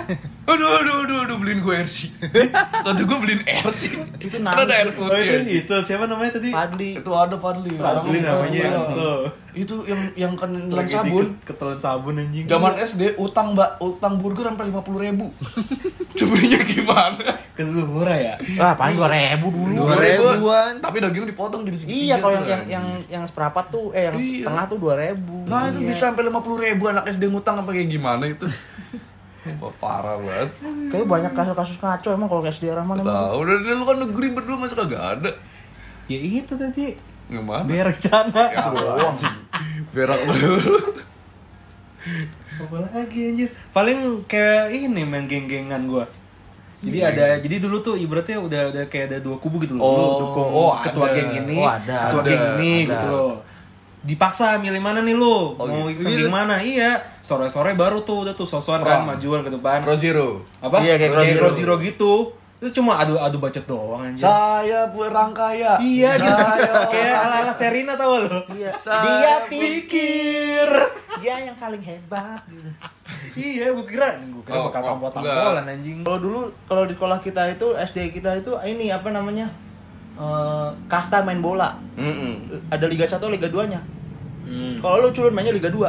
Aduh, 0.50 0.68
aduh, 0.74 0.94
aduh, 1.00 1.18
aduh, 1.22 1.36
beliin 1.36 1.58
gue 1.58 1.74
RC. 1.76 1.98
Tadi 2.86 3.02
gue 3.02 3.18
beliin 3.18 3.42
RC. 3.60 3.80
Itu 4.18 4.36
Karena 4.36 4.60
ada 4.60 4.74
air 4.74 4.88
nangis. 4.88 4.98
Oh 5.00 5.14
itu 5.14 5.36
itu 5.62 5.74
siapa 5.80 6.04
namanya 6.04 6.32
tadi? 6.34 6.50
Fadli 6.50 6.90
Itu 6.96 7.10
ada 7.12 7.36
Fadli. 7.36 7.72
Fadli 7.72 8.18
namanya, 8.18 8.50
Iya. 8.50 8.80
itu. 8.84 9.10
Itu 9.52 9.74
yang 9.84 10.00
yang 10.16 10.32
kan 10.34 10.50
nelan 10.50 10.82
Lagi 10.82 10.92
sabun. 10.92 11.26
ketelan 11.40 11.78
sabun 11.78 12.14
anjing. 12.16 12.46
Zaman 12.46 12.72
SD 12.76 13.02
utang 13.16 13.52
mbak 13.52 13.78
utang 13.78 14.14
burger 14.16 14.46
sampai 14.46 14.66
lima 14.66 14.80
puluh 14.80 15.00
ribu. 15.00 15.26
Belinya 16.20 16.60
gimana? 16.62 17.26
Kan 17.50 17.66
murah 17.72 18.14
ya. 18.14 18.34
ah 18.56 18.74
paling 18.74 18.94
dua 18.94 19.08
ribu 19.08 19.46
dulu 19.48 19.74
Dua 19.80 19.96
ribuan. 19.96 20.72
Tapi 20.78 20.96
daging 20.98 21.26
dipotong 21.26 21.62
jadi 21.62 21.76
segitiga. 21.76 21.98
iya 22.00 22.14
kalau 22.16 22.34
yang 22.36 22.46
yang 22.46 22.62
yang 22.68 22.84
yang 23.08 23.22
seperapat 23.24 23.68
tuh 23.68 23.90
eh 23.90 24.06
yang 24.06 24.14
Iya. 24.14 24.44
setengah 24.44 24.64
tuh 24.66 24.78
dua 24.78 24.94
ribu 24.96 25.44
Nah 25.44 25.68
itu 25.68 25.80
bisa 25.82 26.08
sampai 26.08 26.22
lima 26.22 26.40
puluh 26.40 26.58
ribu 26.58 26.86
anak 26.86 27.08
SD 27.08 27.26
ngutang 27.26 27.56
apa 27.56 27.70
kayak 27.70 27.88
gimana 27.88 28.24
itu? 28.26 28.46
Wah, 29.58 29.72
parah 29.76 30.16
banget. 30.16 30.50
Kayaknya 30.88 31.06
banyak 31.08 31.32
kasus-kasus 31.34 31.76
ngaco 31.78 32.08
emang 32.10 32.28
kalau 32.28 32.42
SD 32.44 32.64
Rahman 32.68 33.00
emang. 33.00 33.10
Tahu 33.10 33.36
udah 33.40 33.54
lu 33.72 33.84
kan 33.84 33.96
negeri 33.98 34.28
berdua 34.30 34.56
masa 34.56 34.74
kagak 34.74 35.02
ada. 35.18 35.30
Ya 36.06 36.18
itu 36.18 36.54
tadi. 36.54 36.94
Gimana? 37.26 37.62
Berencana. 37.64 38.42
Ya, 38.48 38.64
anjing. 38.68 39.36
Berak 39.90 40.20
dulu. 40.20 40.78
Apa 42.60 42.76
lagi 42.84 43.20
anjir? 43.26 43.48
Paling 43.70 43.98
kayak 44.24 44.68
ini 44.70 45.02
main 45.02 45.24
geng-gengan 45.24 45.82
gua. 45.86 46.04
Jadi 46.80 46.98
ada 46.98 47.36
jadi 47.36 47.60
dulu 47.60 47.76
tuh 47.78 47.94
ibaratnya 47.94 48.40
udah 48.40 48.72
udah 48.72 48.84
kayak 48.88 49.12
ada 49.12 49.18
dua 49.20 49.36
kubu 49.36 49.60
gitu 49.60 49.76
loh. 49.76 49.84
Lu 49.84 50.00
Oh, 50.00 50.12
dukung 50.16 50.48
oh, 50.48 50.72
ketua 50.80 51.06
ada. 51.06 51.14
geng 51.14 51.30
ini, 51.38 51.56
Oh, 51.60 51.68
ada. 51.68 51.96
ketua 52.08 52.22
Ada, 52.24 52.28
geng 52.28 52.44
ini 52.56 52.72
ada. 52.80 52.90
gitu 52.90 53.06
loh. 53.12 53.32
Dipaksa 54.00 54.56
milih 54.56 54.80
mana 54.80 55.04
nih 55.04 55.12
lu? 55.12 55.54
Oh, 55.54 55.68
Mau 55.68 55.84
gitu. 55.92 56.08
ikut 56.08 56.24
geng 56.24 56.32
mana? 56.32 56.56
Iya. 56.56 57.04
Sore-sore 57.20 57.76
baru 57.76 58.00
tuh 58.00 58.24
udah 58.24 58.32
tuh 58.32 58.48
sosokan 58.48 58.80
kan 58.80 59.04
Pro. 59.04 59.08
majuan 59.12 59.40
ke 59.44 59.52
depan. 59.52 59.84
Pro 59.84 59.92
Zero. 59.92 60.40
Apa? 60.64 60.80
Iya, 60.80 60.96
kayak 60.96 61.36
Crow 61.36 61.52
Zero 61.52 61.74
gitu. 61.76 62.12
Itu 62.60 62.76
cuma 62.76 63.00
adu-adu 63.00 63.40
bacot 63.40 63.64
doang 63.64 64.04
anjir. 64.04 64.20
Saya 64.20 64.84
perang 64.92 65.32
kaya. 65.32 65.80
Iya 65.80 66.12
gitu. 66.16 66.28
Saya 66.28 66.72
Kayak 66.92 67.16
ala-ala 67.24 67.52
Serina 67.52 67.92
tau 67.96 68.20
lo. 68.20 68.40
Iya. 68.52 68.72
Dia 68.76 69.34
Pikir. 69.48 70.68
dia 71.20 71.36
yang 71.40 71.56
paling 71.56 71.80
hebat 71.80 72.40
gitu. 72.48 72.68
Iya, 73.36 73.72
gua 73.72 73.84
kira 73.84 74.08
gua 74.28 74.42
kira 74.44 74.56
Oh, 74.60 74.64
bakal 74.68 74.80
oh, 74.80 74.88
tampol-tampolan 74.92 75.64
anjing. 75.68 76.00
Kalau 76.04 76.18
dulu 76.20 76.40
kalau 76.64 76.84
di 76.84 76.94
sekolah 76.96 77.18
kita 77.20 77.42
itu 77.48 77.66
SD 77.76 78.12
kita 78.12 78.36
itu 78.36 78.52
ini 78.64 78.88
apa 78.92 79.08
namanya? 79.08 79.48
Eh, 80.20 80.68
kasta 80.84 81.24
main 81.24 81.40
bola. 81.40 81.80
Mm-mm. 81.96 82.68
Ada 82.68 82.84
Liga 82.84 83.08
1, 83.08 83.16
Liga 83.32 83.48
2-nya. 83.48 83.80
Hmm. 84.44 84.82
Kalau 84.82 85.00
lu 85.00 85.08
culun 85.16 85.32
mainnya 85.32 85.56
Liga 85.56 85.72
2. 85.72 85.80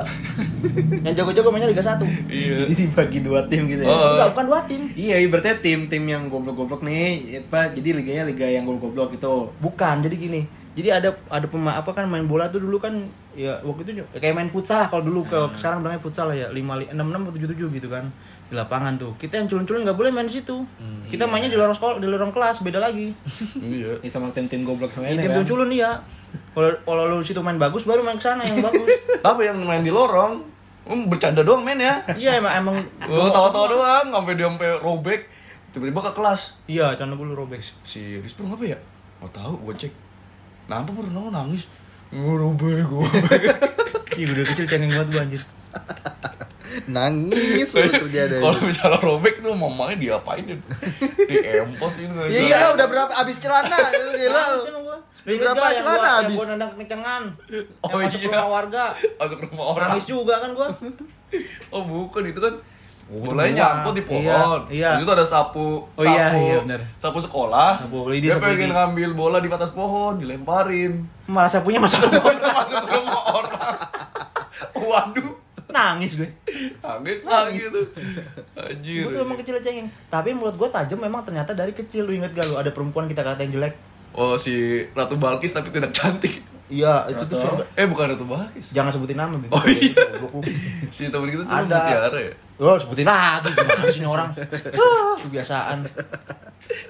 yang 1.05 1.15
jago-jago 1.17 1.51
mainnya 1.51 1.67
Liga 1.67 1.83
1. 1.83 1.99
Iya. 2.31 2.63
Jadi 2.63 2.73
dibagi 2.79 3.19
dua 3.19 3.43
tim 3.51 3.67
gitu 3.67 3.83
ya. 3.83 3.91
Oh. 3.91 4.15
Enggak, 4.15 4.27
bukan 4.31 4.45
dua 4.47 4.59
tim. 4.69 4.81
Iya, 4.95 5.15
ibaratnya 5.27 5.59
tim-tim 5.59 6.03
yang 6.07 6.31
goblok-goblok 6.31 6.79
nih, 6.85 7.43
apa 7.43 7.75
jadi 7.75 7.97
liganya 7.97 8.23
liga 8.29 8.47
yang 8.47 8.63
goblok-goblok 8.63 9.19
itu. 9.19 9.51
Bukan, 9.59 9.95
jadi 10.05 10.15
gini. 10.15 10.41
Jadi 10.71 10.87
ada 10.87 11.09
ada 11.27 11.47
pema 11.51 11.75
apa 11.75 11.91
kan 11.91 12.07
main 12.07 12.23
bola 12.23 12.47
tuh 12.47 12.63
dulu 12.63 12.79
kan 12.79 13.11
ya 13.35 13.59
waktu 13.59 13.91
itu 13.91 14.07
kayak 14.15 14.31
main 14.31 14.47
futsal 14.47 14.79
lah 14.79 14.87
kalau 14.87 15.03
dulu 15.03 15.27
kalau 15.27 15.51
sekarang 15.59 15.83
bilangnya 15.83 15.99
futsal 15.99 16.31
lah 16.31 16.35
ya 16.39 16.47
5 16.47 16.55
6 16.55 16.95
6 16.95 16.95
atau 16.95 17.35
7 17.35 17.59
7 17.59 17.75
gitu 17.75 17.87
kan 17.91 18.07
di 18.51 18.59
lapangan 18.59 18.99
tuh. 18.99 19.15
Kita 19.15 19.39
yang 19.39 19.47
culun-culun 19.47 19.87
nggak 19.87 19.95
boleh 19.95 20.11
main 20.11 20.27
di 20.27 20.35
situ. 20.43 20.59
kita 21.07 21.23
mainnya 21.23 21.47
di 21.47 21.55
lorong 21.55 21.71
sekolah, 21.71 22.03
di 22.03 22.07
lorong 22.07 22.35
kelas, 22.35 22.59
beda 22.59 22.83
lagi. 22.83 23.15
Iya. 23.55 24.03
Ini 24.03 24.09
sama 24.11 24.27
tim-tim 24.35 24.67
goblok 24.67 24.91
Ini 24.99 25.15
lainnya 25.15 25.23
tim 25.23 25.31
kan. 25.39 25.47
culun 25.47 25.71
iya. 25.71 26.03
Kalau 26.51 26.71
kalau 26.83 27.03
lu 27.07 27.23
situ 27.23 27.39
main 27.39 27.55
bagus 27.55 27.87
baru 27.87 28.03
main 28.03 28.19
ke 28.19 28.27
sana 28.27 28.43
yang 28.43 28.59
bagus. 28.59 28.87
Tapi 29.25 29.47
yang 29.47 29.59
main 29.63 29.83
di 29.83 29.91
lorong, 29.91 30.43
um, 30.83 31.07
bercanda 31.07 31.47
doang 31.47 31.63
main 31.63 31.79
ya. 31.79 32.03
iya 32.19 32.35
emang 32.43 32.51
emang 32.59 32.77
Oh, 33.07 33.31
tawa-tawa 33.31 33.71
doang, 33.71 34.05
sampai 34.11 34.35
dia 34.35 34.47
sampai 34.51 34.69
robek. 34.83 35.21
Tiba-tiba 35.71 36.03
ke 36.03 36.11
kelas. 36.11 36.41
Iya, 36.67 36.91
celana 36.99 37.15
gue 37.15 37.23
lu 37.23 37.35
robek. 37.39 37.63
Si 37.87 38.19
Rizpur 38.19 38.51
ngapa 38.51 38.67
ya? 38.67 38.79
Nggak 39.23 39.31
tahu, 39.31 39.55
gue 39.63 39.75
cek. 39.87 39.93
Kenapa 40.67 40.91
baru 40.91 41.31
nangis? 41.31 41.71
Gue 42.11 42.35
robek, 42.35 42.83
gue 42.83 43.07
Iya, 44.19 44.27
udah 44.27 44.45
kecil 44.51 44.67
cengeng 44.67 44.91
banget 44.91 45.07
gua 45.15 45.21
anjir. 45.23 45.41
Nangis 46.87 47.69
lu 47.75 47.87
kerja 47.87 48.21
Kalau 48.27 48.53
dari. 48.55 48.67
misalnya 48.67 48.99
robek 49.01 49.43
tuh 49.43 49.53
mamanya 49.53 49.97
diapain? 49.97 50.45
Di 50.45 51.35
empos 51.59 51.99
ini. 51.99 52.13
Iya, 52.31 52.71
udah 52.73 52.85
berapa 52.87 53.13
abis 53.21 53.37
celana? 53.43 53.77
Gila. 54.17 54.43
Inget 55.21 55.53
Berapa 55.53 55.65
celana 55.75 56.09
habis? 56.23 56.35
gua 56.35 56.45
nendang 56.49 56.71
kencengan? 56.79 57.23
Oh, 57.85 57.89
yang 57.93 58.09
masuk 58.09 58.19
iya. 58.19 58.27
rumah 58.31 58.47
warga. 58.49 58.83
Masuk 59.19 59.39
rumah 59.45 59.65
orang. 59.75 59.87
Nangis 59.93 60.05
juga 60.07 60.33
kan 60.39 60.51
gua. 60.55 60.67
Oh 61.71 61.87
bukan 61.87 62.27
itu 62.27 62.43
kan 62.43 62.51
Oh, 63.11 63.27
mulai 63.27 63.51
nyangkut 63.51 63.91
di 63.91 64.03
pohon. 64.07 64.59
Iya, 64.71 64.95
iya. 64.95 65.03
Itu 65.03 65.11
ada 65.11 65.27
sapu, 65.27 65.83
Oh, 65.83 65.99
sapu, 65.99 66.15
iya, 66.15 66.31
iya, 66.31 66.57
benar. 66.63 66.79
sapu 66.95 67.19
sekolah. 67.19 67.83
Sapu 67.83 68.07
dia 68.07 68.39
sapu 68.39 68.47
pengen 68.47 68.71
ngambil 68.71 69.09
bola 69.11 69.43
di 69.43 69.51
atas 69.51 69.75
pohon, 69.75 70.15
dilemparin. 70.15 71.03
Malah 71.27 71.51
sapunya 71.51 71.83
masuk 71.83 72.07
rumah 72.07 72.23
orang. 72.23 72.39
Masuk 72.63 72.79
ke 72.87 72.95
rumah 72.95 73.23
orang. 73.35 73.75
Waduh, 74.79 75.29
Nangis 75.71 76.11
gue. 76.19 76.29
nangis 76.83 77.19
lagi 77.23 77.61
tuh. 77.71 77.85
Anjir. 78.59 79.07
Gue 79.07 79.11
tuh 79.15 79.21
emang 79.23 79.37
kecil 79.39 79.57
cengeng. 79.63 79.87
Tapi 80.11 80.35
menurut 80.35 80.55
gua 80.59 80.69
tajam 80.69 80.99
memang 80.99 81.23
ternyata 81.23 81.55
dari 81.55 81.71
kecil. 81.71 82.05
Lu 82.05 82.13
inget 82.13 82.35
gak 82.35 82.47
lu 82.51 82.55
ada 82.59 82.69
perempuan 82.69 83.07
kita 83.07 83.23
katain 83.23 83.49
jelek? 83.49 83.75
Oh 84.11 84.35
si 84.35 84.83
Ratu 84.91 85.15
Balkis 85.15 85.55
tapi 85.55 85.71
tidak 85.71 85.95
cantik. 85.95 86.43
Iya, 86.71 87.03
itu 87.11 87.23
tuh 87.27 87.39
surga. 87.43 87.63
Eh 87.75 87.83
bukan 87.83 88.15
Ratu 88.15 88.23
Balkis. 88.23 88.71
Jangan 88.71 88.95
sebutin 88.95 89.19
nama, 89.19 89.35
Bim. 89.35 89.51
Oh, 89.51 89.59
iya. 89.67 90.07
Si 90.87 91.11
temen 91.11 91.27
kita 91.27 91.43
cuma 91.43 91.67
Ada. 91.67 91.75
mutiara 91.83 92.19
ya. 92.19 92.33
Oh, 92.63 92.75
sebutin 92.79 93.03
lagi 93.03 93.51
gimana 93.51 93.83
sih 93.91 94.07
orang? 94.07 94.29
Kebiasaan. 95.19 95.83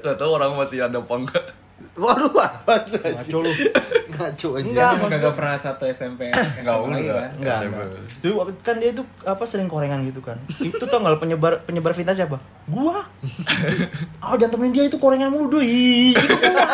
Gak 0.05 0.15
tau 0.21 0.37
orang 0.37 0.53
masih 0.53 0.85
ada 0.85 1.01
apa 1.01 1.13
enggak. 1.17 1.45
Waduh, 1.97 2.29
apa? 2.37 2.73
Ngaco 2.85 3.37
lu. 3.41 3.51
Ngaco 4.21 4.49
aja. 4.53 4.63
Enggak, 4.63 4.91
Emang 4.93 5.09
kagak 5.09 5.33
pernah 5.33 5.57
satu 5.57 5.83
SMP 5.83 6.21
Enggak 6.29 6.75
lagi 6.77 7.01
enggak. 7.01 7.17
kan? 7.17 7.29
Enggak, 7.41 7.57
SMP. 7.57 7.73
enggak. 7.73 8.01
Dulu 8.21 8.33
waktu 8.37 8.53
kan 8.61 8.75
dia 8.77 8.91
tuh 8.93 9.05
apa 9.23 9.43
sering 9.43 9.65
korengan 9.65 9.99
gitu 10.05 10.21
kan. 10.21 10.37
Itu 10.57 10.83
tau 10.85 11.01
nggak 11.01 11.17
penyebar 11.17 11.53
penyebar 11.65 11.91
fitnah 11.91 12.13
siapa? 12.13 12.37
Gua. 12.65 13.01
Oh 14.21 14.37
jangan 14.37 14.53
temenin 14.53 14.71
dia 14.71 14.85
itu 14.85 14.95
korengan 14.95 15.33
mulu 15.33 15.57
doi. 15.57 16.13
Itu 16.13 16.35
gua. 16.37 16.65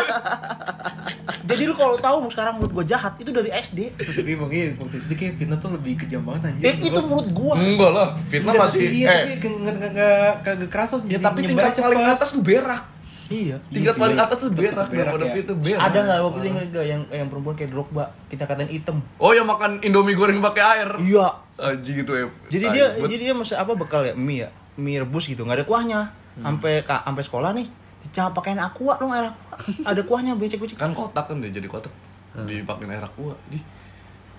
Jadi 1.47 1.63
lu 1.63 1.73
kalau 1.73 1.95
tahu 1.95 2.27
sekarang 2.27 2.59
mulut 2.59 2.71
gua 2.75 2.83
jahat 2.83 3.15
itu 3.17 3.31
dari 3.31 3.47
SD. 3.49 3.95
Tapi 3.95 4.35
mungkin 4.35 4.75
waktu 4.77 4.99
itu 4.99 5.15
kayak 5.15 5.33
fitnah 5.39 5.55
tuh 5.55 5.71
lebih 5.71 5.95
kejam 5.95 6.27
banget 6.27 6.51
anjir. 6.51 6.65
Eh, 6.67 6.75
itu 6.75 7.01
mulut 7.01 7.27
gua. 7.31 7.55
Enggak 7.55 7.91
lah, 7.95 8.07
fitnah 8.27 8.51
Enggak, 8.51 8.67
masih 8.67 8.79
tapi, 8.83 8.97
iya, 8.99 9.07
eh 9.07 9.15
tapi 9.15 9.33
kagak 9.39 9.75
kagak 9.79 10.31
kagak 10.43 10.69
kerasa 10.69 10.95
ya 11.07 11.19
tapi 11.23 11.39
tingkat 11.47 11.79
paling 11.79 12.03
atas 12.03 12.29
tuh 12.35 12.43
berak. 12.43 12.83
Iya. 13.27 13.57
Tingkat 13.67 13.93
sih, 13.93 13.99
paling 13.99 14.15
atas 14.17 14.37
tuh 14.37 14.49
Tetep 14.49 14.71
berak, 14.71 14.87
berak 14.87 15.13
ya. 15.19 15.35
itu 15.37 15.53
berak. 15.53 15.79
Ada 15.81 15.99
nggak 16.01 16.19
waktu 16.21 16.37
itu 16.37 16.47
ingat 16.47 16.65
nggak 16.69 16.85
yang 16.85 17.01
yang 17.09 17.27
perempuan 17.27 17.53
kayak 17.53 17.71
Drogba 17.71 18.03
kita 18.27 18.43
katain 18.43 18.69
item? 18.69 18.97
Oh, 19.15 19.31
yang 19.31 19.43
makan 19.43 19.79
Indomie 19.81 20.13
goreng 20.13 20.39
pakai 20.39 20.63
air. 20.63 20.89
Iya. 20.97 21.27
Aji 21.57 21.91
gitu 21.97 22.11
ya. 22.13 22.25
Jadi 22.47 22.65
dia 22.71 22.85
jadi 22.97 23.23
dia 23.23 23.33
mesti 23.33 23.53
apa 23.53 23.73
bekal 23.73 24.01
ya 24.01 24.13
mie 24.13 24.41
ya 24.41 24.49
mie 24.75 24.97
rebus 24.97 25.25
gitu 25.25 25.41
nggak 25.41 25.57
ada 25.57 25.65
kuahnya 25.65 25.99
sampai 26.37 26.73
ka- 26.81 27.01
sampai 27.01 27.23
sekolah 27.23 27.49
nih 27.51 27.65
dicap 27.99 28.29
pakein 28.31 28.55
aqua 28.57 28.93
dong 28.95 29.09
air 29.09 29.27
aqua 29.27 29.57
ada 29.83 30.01
kuahnya 30.01 30.31
becek 30.33 30.57
becek 30.57 30.77
kan 30.77 30.93
kotak 30.93 31.25
kan 31.25 31.37
dia 31.37 31.49
jadi 31.49 31.65
kotak. 31.65 31.89
Hmm. 32.31 32.45
Dipakein 32.45 32.87
air 32.87 33.01
aqua. 33.01 33.33
Di 33.47 33.57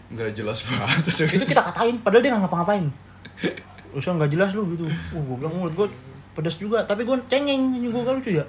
nggak 0.09 0.31
jelas 0.33 0.62
banget. 0.64 1.05
itu 1.29 1.44
kita 1.44 1.61
katain 1.62 1.98
padahal 1.98 2.22
dia 2.22 2.31
nggak 2.31 2.46
ngapa-ngapain 2.46 2.87
usah 3.90 4.14
nggak 4.14 4.31
jelas 4.31 4.53
lu 4.53 4.64
gitu 4.70 4.85
uh, 4.87 4.92
gue 5.18 5.37
bilang 5.37 5.53
mulut 5.55 5.74
gue 5.74 5.87
pedas 6.33 6.55
juga 6.55 6.81
tapi 6.83 7.03
gue 7.03 7.16
cengeng 7.27 7.77
gue 7.79 7.90
gak 7.98 8.14
lucu 8.14 8.31
ya 8.33 8.44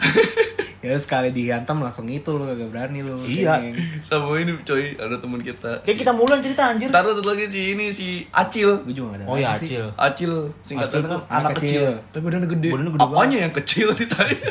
Ya 0.80 0.96
sekali 0.96 1.28
dihantam 1.28 1.84
langsung 1.84 2.08
itu 2.08 2.32
lu 2.32 2.48
kagak 2.48 2.72
berani 2.72 3.04
lu. 3.04 3.12
Iya. 3.20 3.60
cengeng. 3.60 3.76
Sama 4.08 4.40
ini 4.40 4.56
coy, 4.64 4.96
ada 4.96 5.20
teman 5.20 5.36
kita. 5.44 5.76
kayak 5.84 5.98
kita 6.00 6.12
muluan 6.16 6.40
cerita 6.40 6.72
anjir 6.72 6.88
Taruh 6.88 7.12
satu 7.12 7.36
lagi 7.36 7.52
si 7.52 7.76
ini 7.76 7.92
si 7.92 8.24
Acil. 8.32 8.80
Gue 8.88 8.96
juga 8.96 9.12
gak 9.12 9.18
ada. 9.20 9.24
oh 9.28 9.36
ya 9.36 9.52
sih. 9.52 9.76
acil 9.76 9.92
Acil 10.00 10.32
singkatan 10.64 10.88
Acil 10.88 11.00
kan 11.04 11.12
tuh 11.12 11.20
anak 11.20 11.36
anak 11.36 11.50
kecil. 11.52 11.68
kecil. 11.68 11.88
Tapi 12.16 12.22
badannya 12.24 12.48
gede. 12.48 12.68
Badannya 12.72 12.92
gede 12.96 13.04
Apanya 13.04 13.38
yang 13.44 13.54
kecil 13.60 13.88
ditanya? 13.92 14.50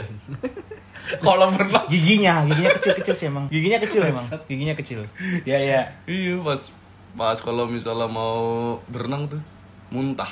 Kolam 1.26 1.52
renang. 1.58 1.86
giginya 1.90 2.46
giginya 2.46 2.72
kecil 2.78 2.94
kecil 3.02 3.16
sih 3.18 3.28
emang 3.34 3.46
giginya 3.50 3.80
kecil 3.82 4.02
emang 4.06 4.26
giginya 4.46 4.76
kecil 4.78 5.00
Ya 5.42 5.58
ya. 5.58 5.82
Iya 6.06 6.38
pas 6.46 6.70
pas 7.18 7.38
kalau 7.42 7.66
misalnya 7.66 8.06
mau 8.06 8.78
berenang 8.86 9.26
tuh 9.26 9.42
muntah. 9.90 10.30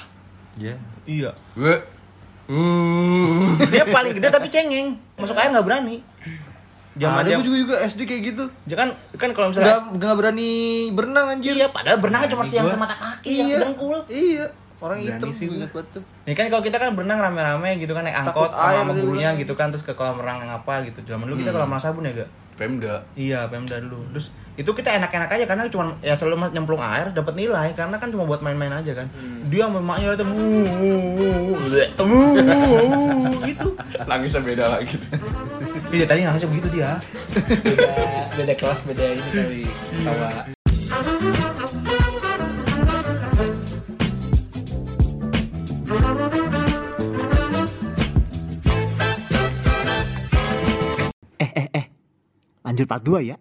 Iya. 0.62 0.78
iya 1.10 1.34
Gue 1.58 1.82
uh. 2.54 3.47
Dia 3.66 3.84
paling 3.86 4.12
gede 4.14 4.28
tapi 4.28 4.48
cengeng 4.48 4.88
masuk 5.16 5.34
air 5.34 5.50
nggak 5.50 5.66
berani 5.66 5.98
zaman 6.94 7.22
Ada 7.22 7.30
jam 7.30 7.38
gue 7.38 7.46
juga 7.46 7.58
juga 7.60 7.76
SD 7.80 8.00
kayak 8.04 8.22
gitu. 8.26 8.44
kan 8.74 8.90
kan 9.14 9.30
kalau 9.32 9.54
misalnya 9.54 9.78
Enggak 9.78 9.94
enggak 9.94 10.14
berani 10.18 10.52
berenang 10.92 11.26
anjir. 11.30 11.54
iya 11.54 11.70
padahal 11.70 11.98
berenang 11.98 12.26
cuma 12.26 12.42
Berani 12.42 12.52
siang 12.52 12.68
semata 12.68 12.96
kaki 12.96 13.32
yang 13.36 13.50
sedengkul 13.52 13.98
Iya. 14.08 14.46
Orang 14.78 14.98
Berani 14.98 15.10
hitam 15.12 15.30
sih 15.30 15.46
gue 15.48 15.84
tuh. 15.90 16.02
Ya 16.24 16.34
kan 16.34 16.46
kalau 16.48 16.62
kita 16.62 16.78
kan 16.78 16.94
berenang 16.94 17.18
rame-rame 17.20 17.78
gitu 17.78 17.94
kan 17.94 18.02
naik 18.02 18.18
angkot 18.20 18.50
Takut 18.50 18.50
sama, 18.50 18.78
sama 18.80 18.94
gurunya 18.96 19.30
bilang. 19.30 19.42
gitu 19.42 19.54
kan 19.54 19.68
terus 19.70 19.82
ke 19.82 19.94
kolam 19.94 20.18
renang 20.18 20.42
yang 20.42 20.54
apa 20.56 20.74
gitu. 20.86 21.00
Zaman 21.04 21.26
dulu 21.26 21.38
kita 21.38 21.50
kolam 21.52 21.70
renang 21.70 21.82
sabun 21.84 22.02
ya 22.04 22.14
gak? 22.16 22.30
Pemda. 22.58 23.06
Iya, 23.14 23.46
Pemda 23.48 23.78
dulu. 23.78 24.02
Terus 24.18 24.34
itu 24.58 24.74
kita 24.74 24.90
enak-enak 24.98 25.30
aja 25.30 25.46
karena 25.46 25.70
cuma 25.70 25.94
ya 26.02 26.18
selalu 26.18 26.50
nyemplung 26.50 26.82
air 26.82 27.14
dapat 27.14 27.38
nilai 27.38 27.78
karena 27.78 28.02
kan 28.02 28.10
cuma 28.10 28.26
buat 28.26 28.42
main-main 28.42 28.74
aja 28.74 28.98
kan. 28.98 29.06
Dia 29.54 29.70
sama 29.70 29.78
emaknya 29.86 30.18
itu 30.18 30.26
gitu. 33.46 33.68
Nangisnya 34.10 34.42
beda 34.42 34.66
lagi. 34.74 34.98
Iya 35.94 36.06
tadi 36.10 36.26
nangisnya 36.26 36.50
begitu 36.50 36.68
dia. 36.74 36.98
Beda 37.38 37.94
beda 38.34 38.54
kelas 38.58 38.80
beda 38.90 39.04
ini 39.06 39.24
kali. 39.30 39.62
Tawa. 40.02 40.57
Lanjut 52.78 52.94
part 52.94 53.02
2 53.02 53.26
ya. 53.26 53.36